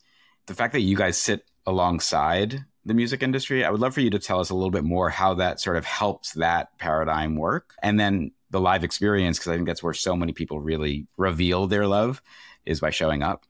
[0.47, 3.65] The fact that you guys sit alongside the music industry.
[3.65, 5.75] I would love for you to tell us a little bit more how that sort
[5.77, 7.73] of helps that paradigm work.
[7.81, 11.65] And then the live experience, because I think that's where so many people really reveal
[11.65, 12.21] their love
[12.65, 13.45] is by showing up.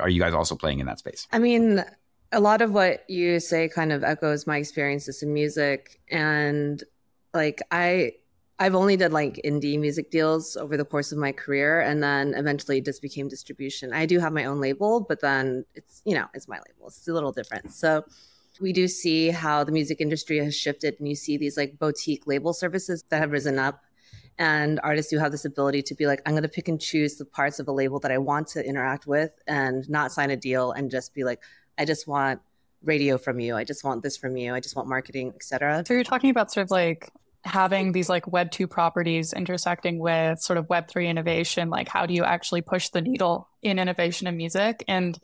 [0.00, 1.26] Are you guys also playing in that space?
[1.32, 1.84] I mean,
[2.32, 6.00] a lot of what you say kind of echoes my experiences in music.
[6.10, 6.82] And
[7.32, 8.12] like, I,
[8.58, 12.34] I've only did like indie music deals over the course of my career and then
[12.34, 13.92] eventually just became distribution.
[13.92, 16.88] I do have my own label, but then it's, you know, it's my label.
[16.88, 17.72] It's a little different.
[17.72, 18.04] So
[18.60, 22.26] we do see how the music industry has shifted and you see these like boutique
[22.26, 23.82] label services that have risen up
[24.38, 27.16] and artists do have this ability to be like i'm going to pick and choose
[27.16, 30.36] the parts of a label that i want to interact with and not sign a
[30.36, 31.40] deal and just be like
[31.78, 32.40] i just want
[32.82, 33.56] radio from you.
[33.56, 34.54] I just want this from you.
[34.54, 37.10] I just want marketing etc so you're talking about sort of like
[37.44, 41.70] having these like web 2 properties intersecting with sort of web 3 innovation.
[41.70, 44.84] Like how do you actually push the needle in innovation in music?
[44.88, 45.18] And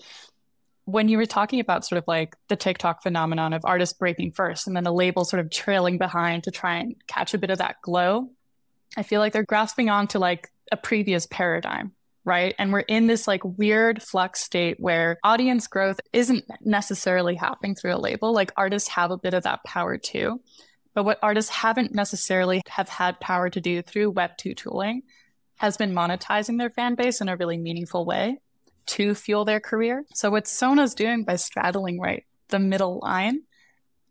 [0.84, 4.66] when you were talking about sort of like the TikTok phenomenon of artists breaking first
[4.66, 7.58] and then a label sort of trailing behind to try and catch a bit of
[7.58, 8.30] that glow,
[8.96, 11.92] I feel like they're grasping on to like a previous paradigm,
[12.24, 12.54] right?
[12.58, 17.94] And we're in this like weird flux state where audience growth isn't necessarily happening through
[17.94, 18.32] a label.
[18.32, 20.40] Like artists have a bit of that power too.
[20.94, 25.02] But what artists haven't necessarily have had power to do through Web2 tooling
[25.56, 28.38] has been monetizing their fan base in a really meaningful way
[28.86, 30.04] to fuel their career.
[30.14, 33.42] So what Sona's doing by straddling right the middle line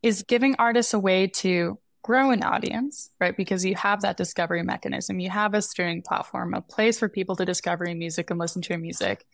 [0.02, 3.36] is giving artists a way to grow an audience, right?
[3.36, 5.20] Because you have that discovery mechanism.
[5.20, 8.70] You have a streaming platform, a place for people to discover music and listen to
[8.70, 9.26] your music.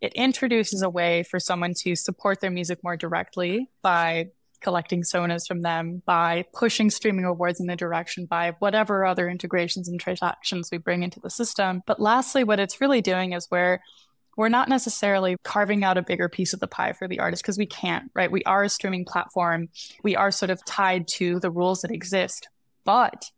[0.00, 4.28] It introduces a way for someone to support their music more directly by
[4.60, 9.88] collecting sonas from them, by pushing streaming awards in the direction, by whatever other integrations
[9.88, 11.82] and transactions we bring into the system.
[11.86, 13.80] But lastly, what it's really doing is where
[14.38, 17.58] we're not necessarily carving out a bigger piece of the pie for the artist because
[17.58, 18.30] we can't, right?
[18.30, 19.68] We are a streaming platform.
[20.04, 22.48] We are sort of tied to the rules that exist.
[22.84, 23.32] But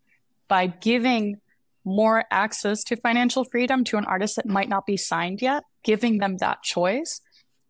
[0.47, 1.41] by giving
[1.87, 6.19] more access to financial freedom to an artist that might not be signed yet, giving
[6.19, 7.23] them that choice,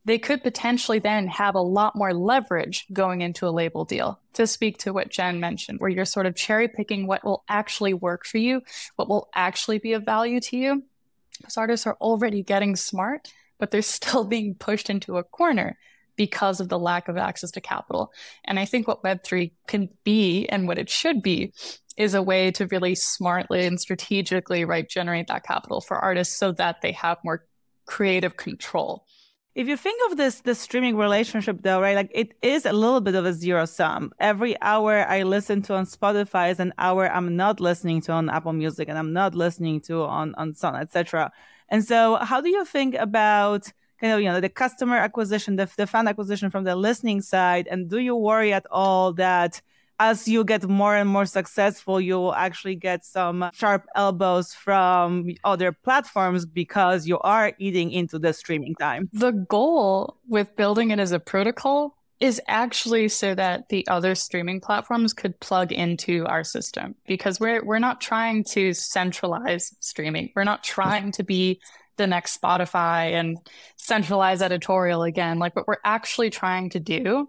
[0.05, 4.19] they could potentially then have a lot more leverage going into a label deal.
[4.35, 7.95] To speak to what Jen mentioned, where you're sort of cherry picking what will actually
[7.95, 8.63] work for you,
[8.97, 10.83] what will actually be of value to you,
[11.41, 15.79] because artists are already getting smart, but they're still being pushed into a corner
[16.17, 18.13] because of the lack of access to capital.
[18.45, 21.55] And I think what Web3 can be and what it should be
[21.97, 26.53] is a way to really smartly and strategically right generate that capital for artists so
[26.53, 27.47] that they have more
[27.87, 29.05] creative control
[29.61, 33.03] if you think of this this streaming relationship though right like it is a little
[33.03, 34.11] bit of a zero sum.
[34.19, 38.31] Every hour i listen to on spotify is an hour i'm not listening to on
[38.31, 41.31] apple music and i'm not listening to on on Son, etc
[41.69, 43.71] and so how do you think about
[44.01, 47.69] kind of you know the customer acquisition the, the fan acquisition from the listening side?
[47.71, 49.61] And do you worry at all that
[50.01, 55.29] as you get more and more successful, you will actually get some sharp elbows from
[55.45, 59.11] other platforms because you are eating into the streaming time.
[59.13, 64.61] The goal with building it as a protocol is actually so that the other streaming
[64.61, 70.31] platforms could plug into our system because we're we're not trying to centralize streaming.
[70.35, 71.61] We're not trying to be
[71.99, 73.37] the next Spotify and
[73.77, 75.39] centralize editorial again.
[75.39, 77.29] Like what we're actually trying to do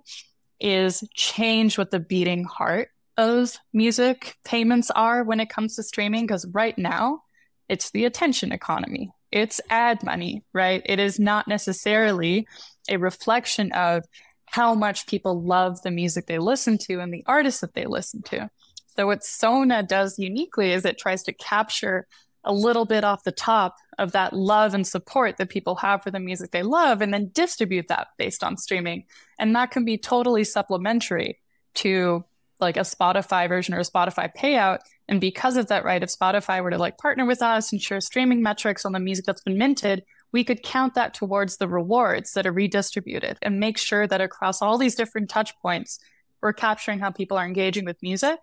[0.61, 6.25] is change what the beating heart of music payments are when it comes to streaming.
[6.25, 7.23] Because right now,
[7.67, 10.81] it's the attention economy, it's ad money, right?
[10.85, 12.47] It is not necessarily
[12.89, 14.03] a reflection of
[14.45, 18.21] how much people love the music they listen to and the artists that they listen
[18.23, 18.49] to.
[18.97, 22.07] So, what Sona does uniquely is it tries to capture
[22.43, 26.11] a little bit off the top of that love and support that people have for
[26.11, 29.05] the music they love and then distribute that based on streaming.
[29.37, 31.39] And that can be totally supplementary
[31.75, 32.25] to
[32.59, 34.79] like a Spotify version or a Spotify payout.
[35.07, 38.01] And because of that, right, if Spotify were to like partner with us and share
[38.01, 42.33] streaming metrics on the music that's been minted, we could count that towards the rewards
[42.33, 45.99] that are redistributed and make sure that across all these different touch points,
[46.41, 48.39] we're capturing how people are engaging with music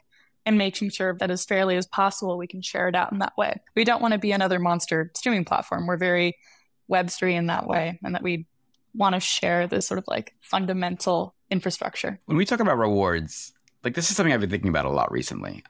[0.48, 3.36] and making sure that as fairly as possible we can share it out in that
[3.36, 3.60] way.
[3.76, 5.86] We don't want to be another monster streaming platform.
[5.86, 6.38] We're very
[6.90, 8.46] Web3 in that way, and that we
[8.94, 12.18] want to share this sort of like fundamental infrastructure.
[12.24, 13.52] When we talk about rewards,
[13.84, 15.62] like this is something I've been thinking about a lot recently.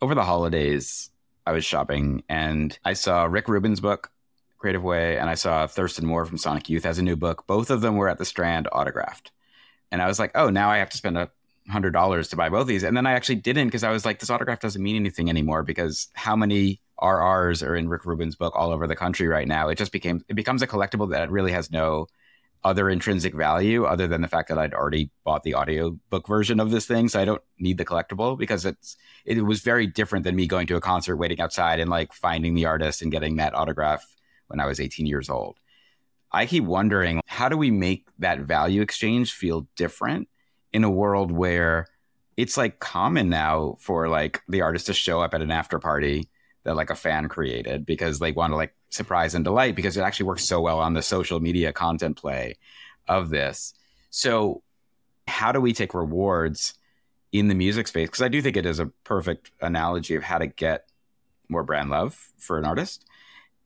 [0.00, 1.10] Over the holidays,
[1.46, 4.10] I was shopping and I saw Rick Rubin's book,
[4.56, 7.46] Creative Way, and I saw Thurston Moore from Sonic Youth has a new book.
[7.46, 9.30] Both of them were at the Strand autographed.
[9.90, 11.30] And I was like, oh, now I have to spend a
[11.70, 14.18] hundred dollars to buy both these, and then I actually didn't because I was like,
[14.18, 18.54] this autograph doesn't mean anything anymore because how many RRs are in Rick Rubin's book
[18.56, 19.68] all over the country right now?
[19.68, 22.06] It just became it becomes a collectible that really has no
[22.64, 26.70] other intrinsic value other than the fact that I'd already bought the audiobook version of
[26.70, 27.08] this thing.
[27.08, 30.66] So I don't need the collectible because it's it was very different than me going
[30.68, 34.04] to a concert, waiting outside and like finding the artist and getting that autograph
[34.46, 35.56] when I was 18 years old.
[36.30, 40.28] I keep wondering how do we make that value exchange feel different
[40.72, 41.86] in a world where
[42.36, 46.28] it's like common now for like the artist to show up at an after party
[46.64, 50.02] that like a fan created because they want to like surprise and delight because it
[50.02, 52.56] actually works so well on the social media content play
[53.08, 53.74] of this.
[54.10, 54.62] So,
[55.28, 56.74] how do we take rewards
[57.32, 58.08] in the music space?
[58.08, 60.88] Because I do think it is a perfect analogy of how to get
[61.48, 63.04] more brand love for an artist.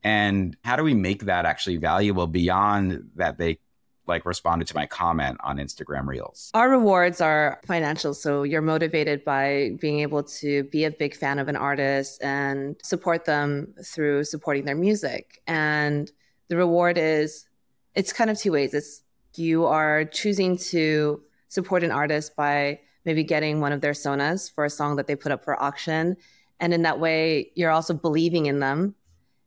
[0.03, 3.59] And how do we make that actually valuable beyond that they
[4.07, 6.51] like responded to my comment on Instagram Reels.
[6.55, 8.15] Our rewards are financial.
[8.15, 12.77] So you're motivated by being able to be a big fan of an artist and
[12.83, 15.41] support them through supporting their music.
[15.47, 16.11] And
[16.49, 17.47] the reward is
[17.95, 18.75] it's kind of two ways.
[18.75, 19.03] It's
[19.35, 24.65] you are choosing to support an artist by maybe getting one of their sonas for
[24.65, 26.17] a song that they put up for auction.
[26.61, 28.95] And in that way, you're also believing in them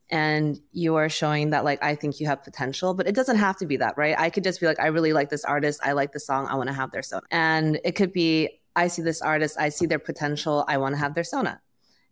[0.10, 3.58] and you are showing that like i think you have potential but it doesn't have
[3.58, 4.16] to be that right?
[4.18, 5.80] I could just be like i really like this artist.
[5.84, 6.48] I like the song.
[6.50, 7.24] I want to have their sona.
[7.32, 9.58] And it could be i see this artist.
[9.60, 10.66] I see their potential.
[10.68, 11.62] I want to have their sona.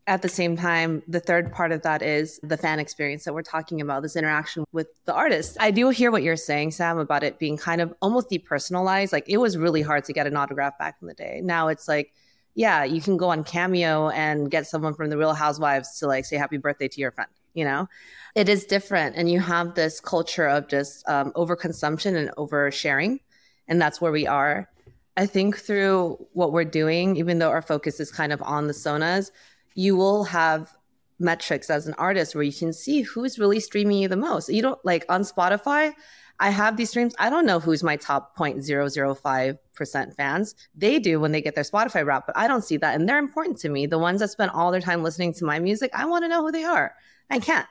[0.05, 3.41] At the same time the third part of that is the fan experience that we're
[3.41, 5.57] talking about this interaction with the artist.
[5.59, 9.11] I do hear what you're saying sam about it being kind of almost depersonalized.
[9.11, 11.41] Like it was really hard to get an autograph back in the day.
[11.43, 12.13] Now it's like
[12.55, 16.25] yeah you can go on cameo and get someone from the real housewives to like
[16.25, 17.89] say happy birthday to your friend you know
[18.35, 23.19] it is different and you have this culture of just um, overconsumption and oversharing
[23.67, 24.69] and that's where we are
[25.17, 28.73] i think through what we're doing even though our focus is kind of on the
[28.73, 29.31] sonas
[29.73, 30.71] you will have
[31.19, 34.61] metrics as an artist where you can see who's really streaming you the most you
[34.61, 35.91] don't like on spotify
[36.39, 37.15] I have these streams.
[37.17, 40.55] I don't know who's my top 0.005% fans.
[40.75, 42.93] They do when they get their Spotify wrap, but I don't see that.
[42.93, 43.87] And they're important to me.
[43.87, 46.43] The ones that spend all their time listening to my music, I want to know
[46.43, 46.93] who they are.
[47.29, 47.67] I can't.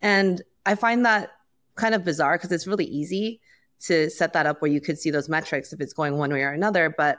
[0.00, 1.32] And I find that
[1.74, 3.40] kind of bizarre because it's really easy
[3.80, 6.42] to set that up where you could see those metrics if it's going one way
[6.42, 6.94] or another.
[6.96, 7.18] But,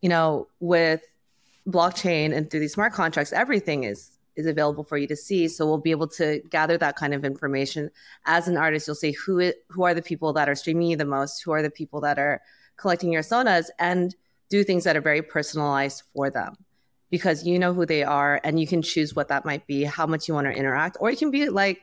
[0.00, 1.02] you know, with
[1.66, 5.46] blockchain and through these smart contracts, everything is is available for you to see.
[5.46, 7.90] So we'll be able to gather that kind of information.
[8.24, 10.96] As an artist, you'll see who it, who are the people that are streaming you
[10.96, 12.40] the most, who are the people that are
[12.78, 14.16] collecting your sonas, and
[14.48, 16.56] do things that are very personalized for them
[17.12, 20.06] because you know who they are and you can choose what that might be, how
[20.06, 21.82] much you want to interact, or you can be like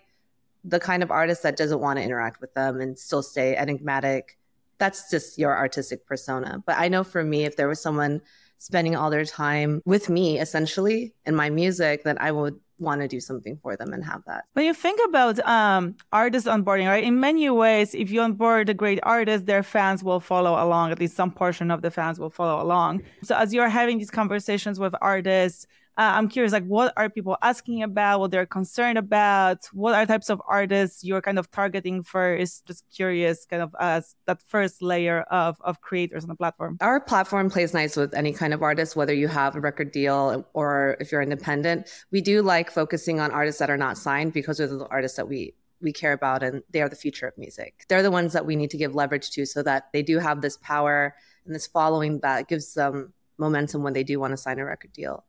[0.63, 4.39] the kind of artist that doesn't want to interact with them and still stay enigmatic.
[4.79, 6.63] That's just your artistic persona.
[6.65, 8.21] But I know for me, if there was someone
[8.57, 13.07] spending all their time with me essentially in my music, then I would want to
[13.07, 14.45] do something for them and have that.
[14.53, 18.99] When you think about um, onboarding, right, in many ways, if you onboard a great
[19.03, 20.91] artist, their fans will follow along.
[20.91, 23.03] At least some portion of the fans will follow along.
[23.23, 25.67] So as you're having these conversations with artists,
[25.99, 28.21] uh, I'm curious, like, what are people asking about?
[28.21, 29.65] What they're concerned about?
[29.73, 32.65] What are types of artists you're kind of targeting first?
[32.65, 36.77] Just curious, kind of as that first layer of of creators on the platform.
[36.79, 40.45] Our platform plays nice with any kind of artist, whether you have a record deal
[40.53, 41.89] or if you're independent.
[42.11, 45.27] We do like focusing on artists that are not signed because they're the artists that
[45.27, 47.83] we we care about and they are the future of music.
[47.89, 50.39] They're the ones that we need to give leverage to so that they do have
[50.39, 51.13] this power
[51.45, 54.93] and this following that gives them momentum when they do want to sign a record
[54.93, 55.25] deal.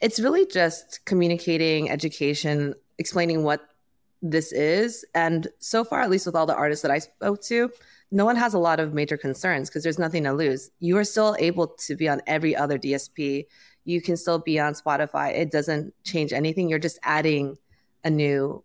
[0.00, 3.66] It's really just communicating, education, explaining what
[4.22, 5.04] this is.
[5.14, 7.70] And so far, at least with all the artists that I spoke to,
[8.10, 10.70] no one has a lot of major concerns because there's nothing to lose.
[10.78, 13.46] You are still able to be on every other DSP.
[13.84, 15.34] You can still be on Spotify.
[15.34, 16.68] It doesn't change anything.
[16.68, 17.56] You're just adding
[18.04, 18.62] a new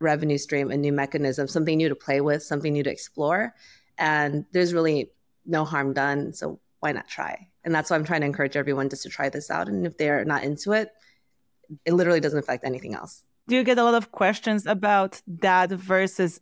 [0.00, 3.54] revenue stream, a new mechanism, something new to play with, something new to explore.
[3.98, 5.10] And there's really
[5.46, 6.32] no harm done.
[6.32, 7.48] So why not try?
[7.64, 9.68] And that's why I'm trying to encourage everyone just to try this out.
[9.68, 10.90] And if they're not into it,
[11.84, 13.22] it literally doesn't affect anything else.
[13.48, 16.40] Do you get a lot of questions about that versus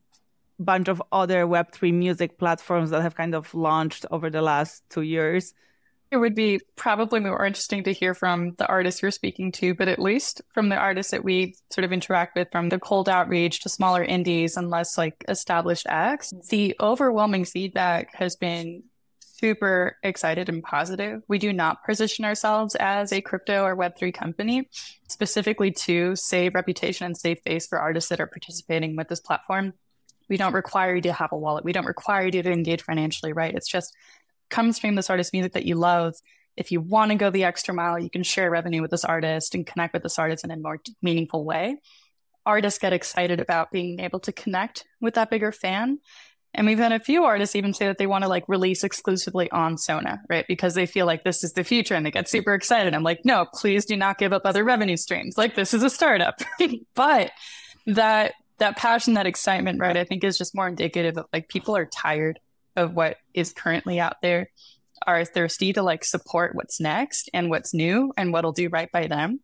[0.58, 4.82] a bunch of other Web3 music platforms that have kind of launched over the last
[4.88, 5.54] two years?
[6.12, 9.88] It would be probably more interesting to hear from the artists you're speaking to, but
[9.88, 13.60] at least from the artists that we sort of interact with, from the cold outreach
[13.60, 18.82] to smaller indies and less like established acts, the overwhelming feedback has been
[19.42, 21.20] super excited and positive.
[21.26, 24.68] We do not position ourselves as a crypto or Web3 company,
[25.08, 29.72] specifically to save reputation and save face for artists that are participating with this platform.
[30.28, 31.64] We don't require you to have a wallet.
[31.64, 33.52] We don't require you to engage financially, right?
[33.52, 33.92] It's just
[34.48, 36.14] come stream this artist music that you love.
[36.56, 39.56] If you want to go the extra mile, you can share revenue with this artist
[39.56, 41.78] and connect with this artist in a more meaningful way.
[42.46, 45.98] Artists get excited about being able to connect with that bigger fan
[46.54, 49.50] And we've had a few artists even say that they want to like release exclusively
[49.50, 50.44] on Sona, right?
[50.46, 52.94] Because they feel like this is the future and they get super excited.
[52.94, 55.38] I'm like, no, please do not give up other revenue streams.
[55.38, 56.40] Like this is a startup.
[56.94, 57.30] but
[57.86, 61.76] that that passion, that excitement, right, I think is just more indicative of like people
[61.76, 62.38] are tired
[62.76, 64.50] of what is currently out there,
[65.06, 69.06] are thirsty to like support what's next and what's new and what'll do right by
[69.06, 69.40] them.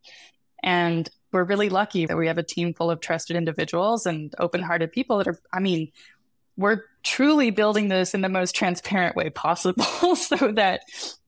[0.62, 4.62] And we're really lucky that we have a team full of trusted individuals and open
[4.62, 5.90] hearted people that are, I mean,
[6.58, 9.84] we're truly building this in the most transparent way possible
[10.16, 10.80] so that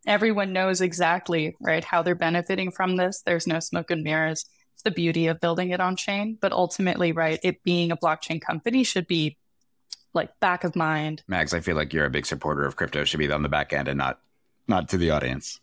[0.06, 3.22] everyone knows exactly right how they're benefiting from this.
[3.24, 4.44] There's no smoke and mirrors.
[4.74, 6.36] It's the beauty of building it on chain.
[6.38, 9.38] But ultimately right it being a blockchain company should be
[10.12, 11.22] like back of mind.
[11.28, 13.04] Mags i feel like you're a big supporter of crypto.
[13.04, 14.20] Should be on the back end and not
[14.66, 15.60] not to the audience.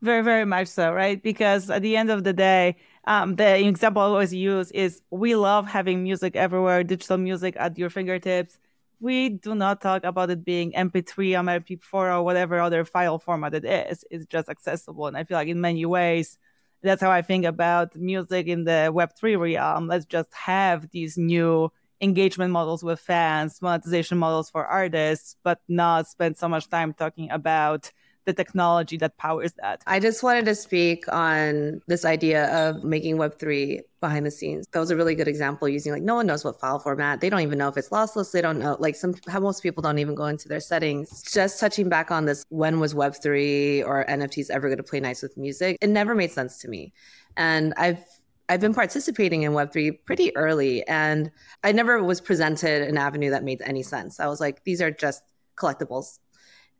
[0.00, 1.22] Very very much so right?
[1.22, 5.34] Because at the end of the day um, the example i always use is we
[5.34, 8.56] love having music everywhere digital music at your fingertips
[9.02, 13.52] we do not talk about it being MP3 or MP4 or whatever other file format
[13.52, 14.04] it is.
[14.10, 15.08] It's just accessible.
[15.08, 16.38] And I feel like in many ways,
[16.82, 19.88] that's how I think about music in the Web3 realm.
[19.88, 26.06] Let's just have these new engagement models with fans, monetization models for artists, but not
[26.06, 27.90] spend so much time talking about
[28.24, 29.82] the technology that powers that.
[29.86, 34.66] I just wanted to speak on this idea of making Web3 behind the scenes.
[34.72, 37.20] That was a really good example using like no one knows what file format.
[37.20, 38.32] They don't even know if it's lossless.
[38.32, 41.22] They don't know like some how most people don't even go into their settings.
[41.22, 45.22] Just touching back on this when was Web3 or NFTs ever going to play nice
[45.22, 45.78] with music?
[45.80, 46.92] It never made sense to me.
[47.36, 48.04] And I've
[48.48, 51.30] I've been participating in Web3 pretty early and
[51.64, 54.20] I never was presented an avenue that made any sense.
[54.20, 55.22] I was like, these are just
[55.56, 56.18] collectibles.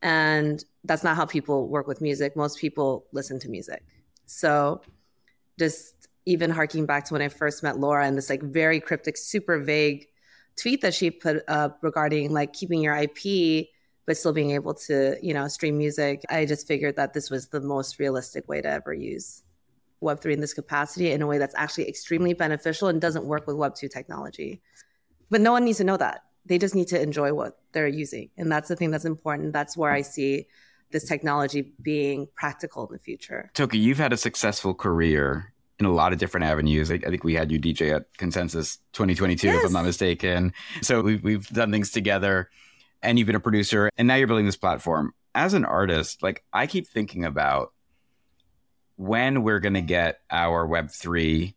[0.02, 2.36] And that's not how people work with music.
[2.36, 3.84] Most people listen to music.
[4.26, 4.82] So
[5.58, 9.16] just even harking back to when I first met Laura and this like very cryptic,
[9.16, 10.08] super vague
[10.56, 13.68] tweet that she put up regarding like keeping your IP
[14.04, 16.22] but still being able to, you know, stream music.
[16.28, 19.44] I just figured that this was the most realistic way to ever use
[20.02, 23.54] Web3 in this capacity in a way that's actually extremely beneficial and doesn't work with
[23.54, 24.60] Web2 technology.
[25.30, 26.24] But no one needs to know that.
[26.46, 28.30] They just need to enjoy what they're using.
[28.36, 29.52] And that's the thing that's important.
[29.52, 30.46] That's where I see
[30.90, 33.50] this technology being practical in the future.
[33.54, 36.90] Toki, you've had a successful career in a lot of different avenues.
[36.90, 39.56] I, I think we had you DJ at Consensus 2022, yes.
[39.58, 40.52] if I'm not mistaken.
[40.82, 42.50] So we've, we've done things together
[43.02, 45.14] and you've been a producer and now you're building this platform.
[45.34, 47.72] As an artist, like I keep thinking about
[48.96, 51.54] when we're going to get our Web3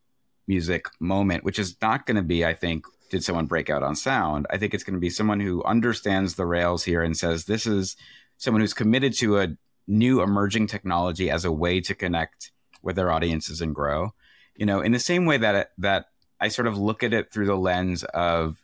[0.47, 3.95] music moment, which is not going to be, I think, did someone break out on
[3.95, 4.47] sound?
[4.49, 7.65] I think it's going to be someone who understands the rails here and says, this
[7.65, 7.95] is
[8.37, 9.55] someone who's committed to a
[9.87, 12.51] new emerging technology as a way to connect
[12.81, 14.13] with their audiences and grow.
[14.55, 16.05] You know, in the same way that that
[16.39, 18.57] I sort of look at it through the lens of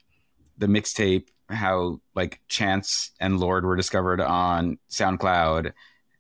[0.57, 5.73] the mixtape, how like Chance and Lorde were discovered on SoundCloud.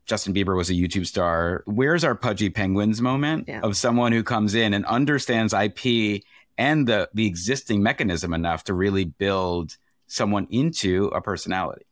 [0.05, 1.63] Justin Bieber was a YouTube star.
[1.65, 3.61] Where's our pudgy penguins moment yeah.
[3.61, 6.23] of someone who comes in and understands IP
[6.57, 9.77] and the the existing mechanism enough to really build
[10.07, 11.85] someone into a personality?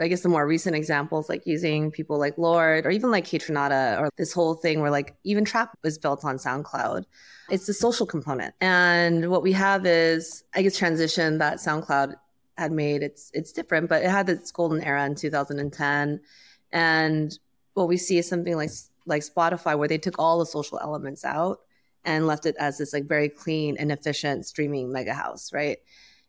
[0.00, 3.98] I guess the more recent examples, like using people like Lorde or even like Kaytranada
[3.98, 7.04] or this whole thing where like even trap was built on SoundCloud.
[7.48, 8.54] It's the social component.
[8.60, 12.14] And what we have is, I guess, transition that SoundCloud
[12.58, 13.02] had made.
[13.02, 16.20] It's it's different, but it had its golden era in 2010.
[16.72, 17.38] And
[17.74, 18.70] what we see is something like
[19.06, 21.60] like Spotify, where they took all the social elements out
[22.06, 25.78] and left it as this like very clean and efficient streaming mega house, right?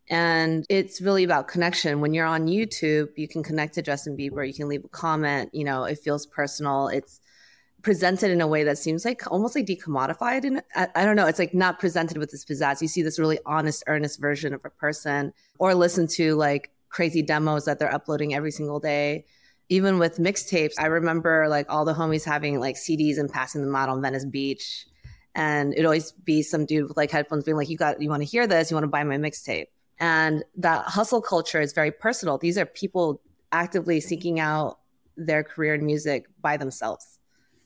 [0.10, 2.02] And it's really about connection.
[2.02, 5.52] When you're on YouTube, you can connect to Justin Bieber, you can leave a comment,
[5.54, 6.88] you know, it feels personal.
[6.88, 7.20] It's
[7.84, 10.44] presented in a way that seems like almost like decommodified.
[10.44, 12.82] And I, I, don't know, it's like not presented with this pizzazz.
[12.82, 17.22] You see this really honest, earnest version of a person, or listen to like crazy
[17.22, 19.26] demos that they're uploading every single day.
[19.70, 23.76] Even with mixtapes, I remember like all the homies having like CDs and passing them
[23.76, 24.88] out on Venice Beach.
[25.38, 28.24] And it'd always be some dude with like headphones being like, You got, you want
[28.24, 28.72] to hear this?
[28.72, 29.68] You want to buy my mixtape?
[30.00, 32.40] And that hustle culture is very personal.
[32.40, 33.22] These are people
[33.52, 34.80] actively seeking out
[35.16, 37.20] their career in music by themselves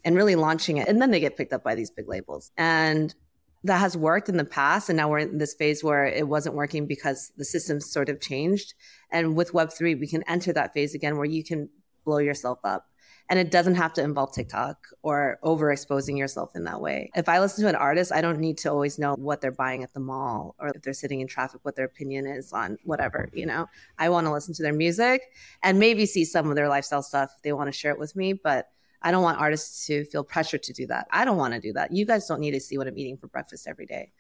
[0.04, 0.88] and really launching it.
[0.90, 2.52] And then they get picked up by these big labels.
[2.58, 3.16] And
[3.64, 4.90] that has worked in the past.
[4.90, 8.20] And now we're in this phase where it wasn't working because the systems sort of
[8.20, 8.74] changed.
[9.12, 11.70] And with Web3, we can enter that phase again where you can
[12.04, 12.91] blow yourself up
[13.30, 17.10] and it doesn't have to involve TikTok or overexposing yourself in that way.
[17.16, 19.84] If I listen to an artist, I don't need to always know what they're buying
[19.84, 23.30] at the mall or if they're sitting in traffic, what their opinion is on whatever,
[23.34, 23.68] you know.
[23.98, 25.22] I want to listen to their music
[25.64, 28.16] and maybe see some of their lifestyle stuff if they want to share it with
[28.16, 28.68] me, but
[29.02, 31.08] I don't want artists to feel pressure to do that.
[31.12, 31.92] I don't want to do that.
[31.92, 34.12] You guys don't need to see what I'm eating for breakfast every day.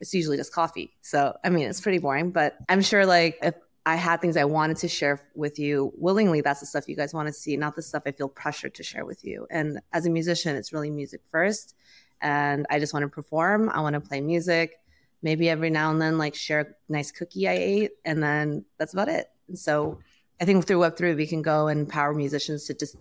[0.00, 0.92] It's usually just coffee.
[1.02, 3.54] So, I mean, it's pretty boring, but I'm sure like if
[3.86, 6.40] I had things I wanted to share with you willingly.
[6.40, 8.82] That's the stuff you guys want to see, not the stuff I feel pressured to
[8.82, 9.46] share with you.
[9.50, 11.74] And as a musician, it's really music first.
[12.22, 13.68] And I just want to perform.
[13.68, 14.80] I want to play music.
[15.22, 17.90] Maybe every now and then, like share a nice cookie I ate.
[18.04, 19.30] And then that's about it.
[19.48, 19.98] And so
[20.40, 22.96] I think through Web3, we can go and empower musicians to just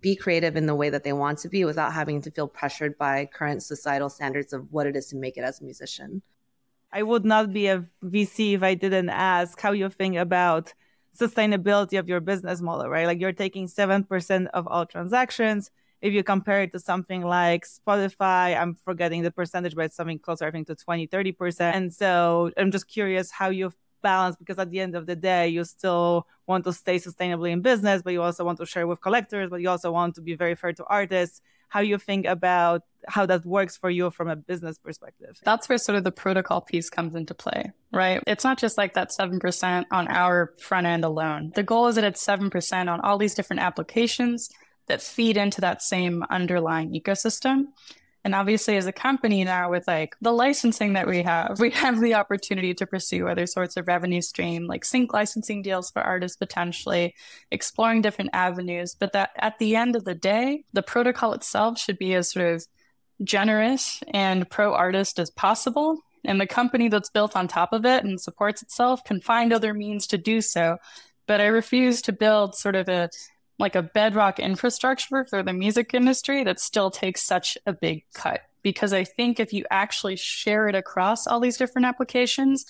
[0.00, 2.96] be creative in the way that they want to be without having to feel pressured
[2.96, 6.22] by current societal standards of what it is to make it as a musician.
[6.92, 10.72] I would not be a VC if I didn't ask how you think about
[11.18, 13.06] sustainability of your business model, right?
[13.06, 15.70] Like you're taking 7% of all transactions.
[16.02, 20.18] If you compare it to something like Spotify, I'm forgetting the percentage, but it's something
[20.18, 21.74] closer, I think, to 20, 30%.
[21.74, 23.72] And so I'm just curious how you
[24.12, 27.60] balance because at the end of the day, you still want to stay sustainably in
[27.70, 30.34] business, but you also want to share with collectors, but you also want to be
[30.42, 31.36] very fair to artists.
[31.74, 32.82] How you think about
[33.14, 35.32] how that works for you from a business perspective.
[35.50, 38.22] That's where sort of the protocol piece comes into play, right?
[38.32, 41.52] It's not just like that 7% on our front end alone.
[41.54, 44.48] The goal is that it's 7% on all these different applications
[44.86, 47.56] that feed into that same underlying ecosystem.
[48.26, 52.00] And obviously, as a company now, with like the licensing that we have, we have
[52.00, 56.36] the opportunity to pursue other sorts of revenue stream, like sync licensing deals for artists
[56.36, 57.14] potentially,
[57.52, 58.96] exploring different avenues.
[58.98, 62.52] But that at the end of the day, the protocol itself should be as sort
[62.52, 62.66] of
[63.22, 66.00] generous and pro artist as possible.
[66.24, 69.72] And the company that's built on top of it and supports itself can find other
[69.72, 70.78] means to do so.
[71.28, 73.08] But I refuse to build sort of a
[73.58, 78.42] like a bedrock infrastructure for the music industry that still takes such a big cut.
[78.62, 82.66] Because I think if you actually share it across all these different applications,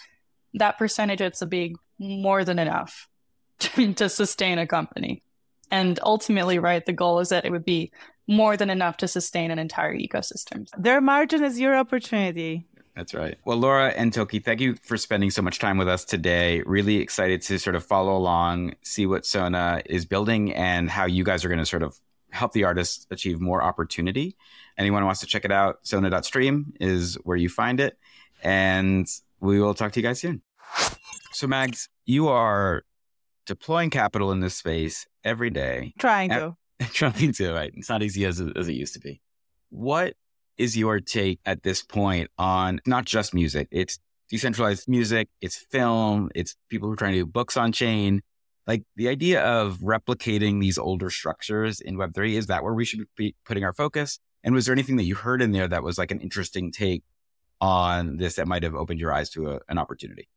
[0.55, 3.09] that percentage it's a big more than enough
[3.59, 5.22] to, to sustain a company.
[5.70, 7.91] And ultimately, right, the goal is that it would be
[8.28, 10.68] more than enough to sustain an entire ecosystem.
[10.76, 12.66] Their margin is your opportunity.
[12.97, 13.37] That's right.
[13.45, 16.63] Well, Laura and Toki, thank you for spending so much time with us today.
[16.65, 21.23] Really excited to sort of follow along, see what Sona is building and how you
[21.23, 21.95] guys are going to sort of
[22.31, 24.35] help the artists achieve more opportunity.
[24.79, 27.99] Anyone who wants to check it out, sona.stream is where you find it.
[28.43, 29.07] And
[29.41, 30.41] we will talk to you guys soon.
[31.33, 32.83] So, Mags, you are
[33.45, 35.93] deploying capital in this space every day.
[35.99, 36.57] Trying to.
[36.93, 37.73] trying to, right?
[37.77, 39.21] It's not easy as, as it used to be.
[39.69, 40.15] What
[40.59, 43.69] is your take at this point on not just music?
[43.71, 43.99] It's
[44.29, 48.23] decentralized music, it's film, it's people who are trying to do books on chain.
[48.67, 53.07] Like the idea of replicating these older structures in Web3, is that where we should
[53.17, 54.19] be putting our focus?
[54.43, 57.05] And was there anything that you heard in there that was like an interesting take
[57.61, 60.29] on this that might have opened your eyes to a, an opportunity?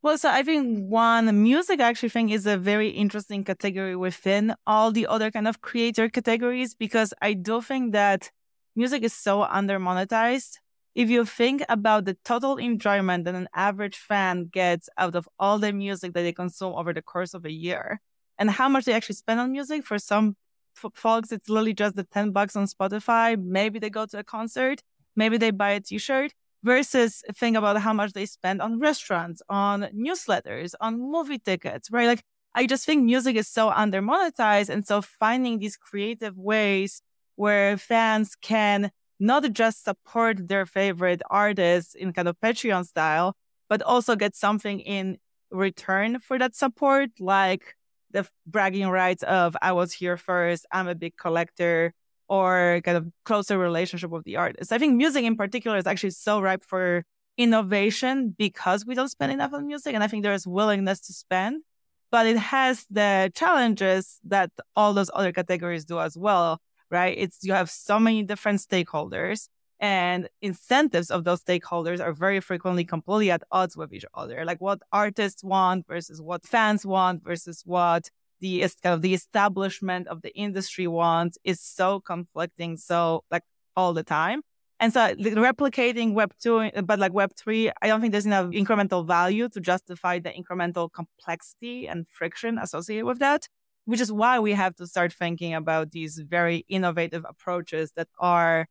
[0.00, 4.92] Well, so I think one music actually think is a very interesting category within all
[4.92, 8.30] the other kind of creator categories because I do think that
[8.78, 10.58] music is so under monetized.
[10.94, 15.58] If you think about the total enjoyment that an average fan gets out of all
[15.58, 18.00] the music that they consume over the course of a year
[18.38, 20.36] and how much they actually spend on music, for some
[20.76, 23.36] f- folks, it's literally just the 10 bucks on Spotify.
[23.36, 24.82] Maybe they go to a concert,
[25.16, 29.42] maybe they buy a t shirt versus think about how much they spend on restaurants,
[29.48, 32.06] on newsletters, on movie tickets, right?
[32.06, 32.22] Like,
[32.54, 34.68] I just think music is so under monetized.
[34.68, 37.02] And so finding these creative ways
[37.38, 43.36] where fans can not just support their favorite artists in kind of Patreon style,
[43.68, 45.18] but also get something in
[45.52, 47.76] return for that support, like
[48.10, 51.94] the bragging rights of I was here first, I'm a big collector,
[52.28, 54.72] or kind of closer relationship with the artist.
[54.72, 57.04] I think music in particular is actually so ripe for
[57.36, 59.94] innovation because we don't spend enough on music.
[59.94, 61.62] And I think there is willingness to spend,
[62.10, 66.60] but it has the challenges that all those other categories do as well,
[66.90, 67.16] right?
[67.16, 69.48] It's you have so many different stakeholders
[69.80, 74.44] and incentives of those stakeholders are very frequently completely at odds with each other.
[74.44, 78.10] Like what artists want versus what fans want versus what
[78.40, 83.42] the kind of the establishment of the industry wants is so conflicting, so like
[83.76, 84.42] all the time.
[84.80, 89.06] And so replicating Web two, but like Web three, I don't think there's enough incremental
[89.06, 93.48] value to justify the incremental complexity and friction associated with that.
[93.88, 98.66] Which is why we have to start thinking about these very innovative approaches that are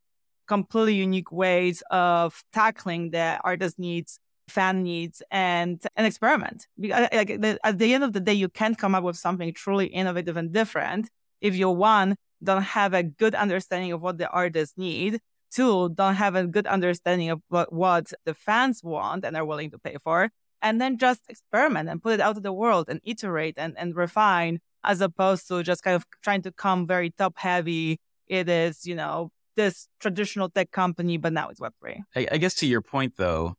[0.46, 6.68] completely unique ways of tackling the artist needs fan needs and an experiment.
[6.78, 9.52] Because uh, like at the end of the day, you can't come up with something
[9.52, 11.10] truly innovative and different
[11.40, 15.20] if you one don't have a good understanding of what the artists need.
[15.50, 19.72] Two, don't have a good understanding of what, what the fans want and are willing
[19.72, 20.30] to pay for.
[20.62, 23.96] And then just experiment and put it out to the world and iterate and, and
[23.96, 27.98] refine as opposed to just kind of trying to come very top heavy.
[28.26, 32.02] It is, you know, this traditional tech company, but now it's Web3.
[32.14, 33.54] I, I guess to your point though,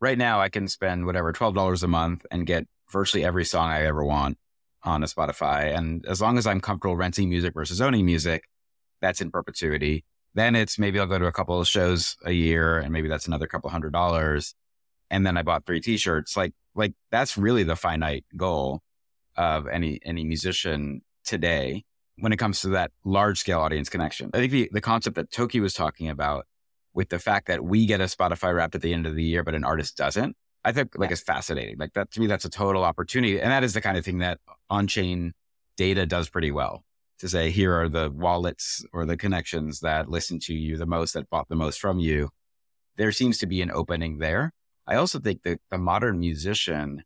[0.00, 3.86] right now I can spend whatever $12 a month and get virtually every song I
[3.86, 4.38] ever want
[4.84, 5.76] on a Spotify.
[5.76, 8.44] And as long as I'm comfortable renting music versus owning music,
[9.00, 10.04] that's in perpetuity.
[10.34, 13.26] Then it's maybe I'll go to a couple of shows a year and maybe that's
[13.26, 14.54] another couple hundred dollars.
[15.10, 16.36] And then I bought three t-shirts.
[16.36, 18.82] Like, like that's really the finite goal
[19.36, 21.84] of any, any musician today
[22.18, 24.30] when it comes to that large scale audience connection.
[24.32, 26.46] I think the, the concept that Toki was talking about
[26.94, 29.42] with the fact that we get a Spotify wrapped at the end of the year,
[29.42, 30.34] but an artist doesn't,
[30.64, 31.14] I think like yeah.
[31.14, 31.76] is fascinating.
[31.78, 33.38] Like that to me, that's a total opportunity.
[33.40, 34.38] And that is the kind of thing that
[34.70, 35.32] on chain
[35.76, 36.84] data does pretty well
[37.18, 41.12] to say, here are the wallets or the connections that listen to you the most,
[41.12, 42.30] that bought the most from you.
[42.96, 44.52] There seems to be an opening there.
[44.86, 47.02] I also think that the modern musician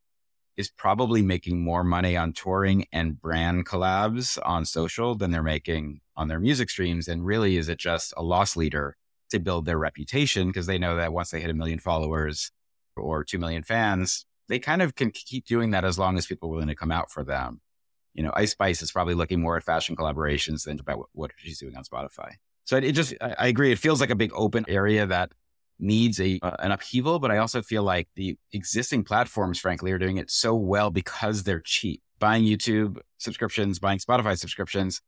[0.61, 6.01] is probably making more money on touring and brand collabs on social than they're making
[6.15, 7.09] on their music streams.
[7.09, 8.97] And really, is it just a loss leader
[9.31, 10.49] to build their reputation?
[10.49, 12.53] Because they know that once they hit a million followers
[12.95, 16.51] or 2 million fans, they kind of can keep doing that as long as people
[16.51, 17.63] are willing to come out for them.
[18.13, 21.59] You know, Ice Spice is probably looking more at fashion collaborations than about what, she's
[21.59, 22.33] doing on Spotify.
[22.65, 23.73] So it, it just, I, I agree.
[23.73, 25.33] It feels like a big open area that
[25.81, 29.99] needs a uh, an upheaval, but I also feel like the existing platforms, frankly, are
[29.99, 32.03] doing it so well because they're cheap.
[32.19, 35.01] Buying YouTube subscriptions, buying Spotify subscriptions,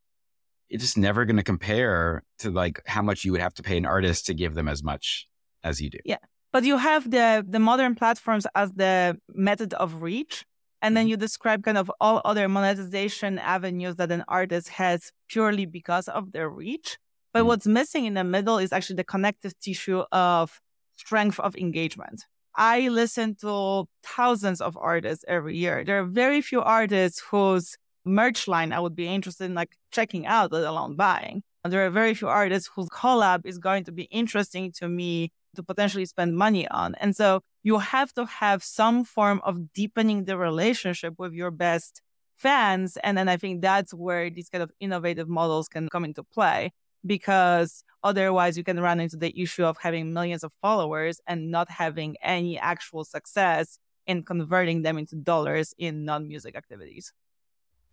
[0.73, 3.77] it's just never going to compare to like how much you would have to pay
[3.77, 5.29] an artist to give them as much
[5.63, 5.99] as you do.
[6.05, 6.17] Yeah,
[6.51, 10.45] but you have the the modern platforms as the method of reach,
[10.81, 11.11] and then mm-hmm.
[11.11, 16.33] you describe kind of all other monetization avenues that an artist has purely because of
[16.33, 16.97] their reach.
[17.33, 17.49] But mm-hmm.
[17.49, 20.59] what's missing in the middle is actually the connective tissue of
[21.05, 22.19] strength of engagement.
[22.55, 23.87] I listen to
[24.17, 25.85] thousands of artists every year.
[25.85, 30.27] There are very few artists whose merch line I would be interested in like checking
[30.27, 31.43] out, let alone buying.
[31.65, 35.63] There are very few artists whose collab is going to be interesting to me to
[35.63, 36.95] potentially spend money on.
[37.03, 42.03] And so you have to have some form of deepening the relationship with your best
[42.37, 42.99] fans.
[43.05, 46.73] And then I think that's where these kind of innovative models can come into play
[47.05, 51.71] because otherwise you can run into the issue of having millions of followers and not
[51.71, 57.13] having any actual success in converting them into dollars in non-music activities.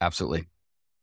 [0.02, 0.48] Absolutely.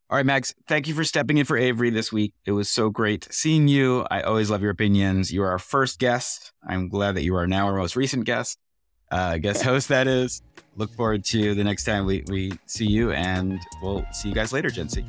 [0.09, 2.32] All right, Mags, thank you for stepping in for Avery this week.
[2.44, 4.07] It was so great seeing you.
[4.09, 5.32] I always love your opinions.
[5.32, 6.52] You are our first guest.
[6.64, 8.57] I'm glad that you are now our most recent guest,
[9.11, 10.42] uh, guest host, that is.
[10.76, 14.52] Look forward to the next time we, we see you, and we'll see you guys
[14.52, 15.04] later, Gen C.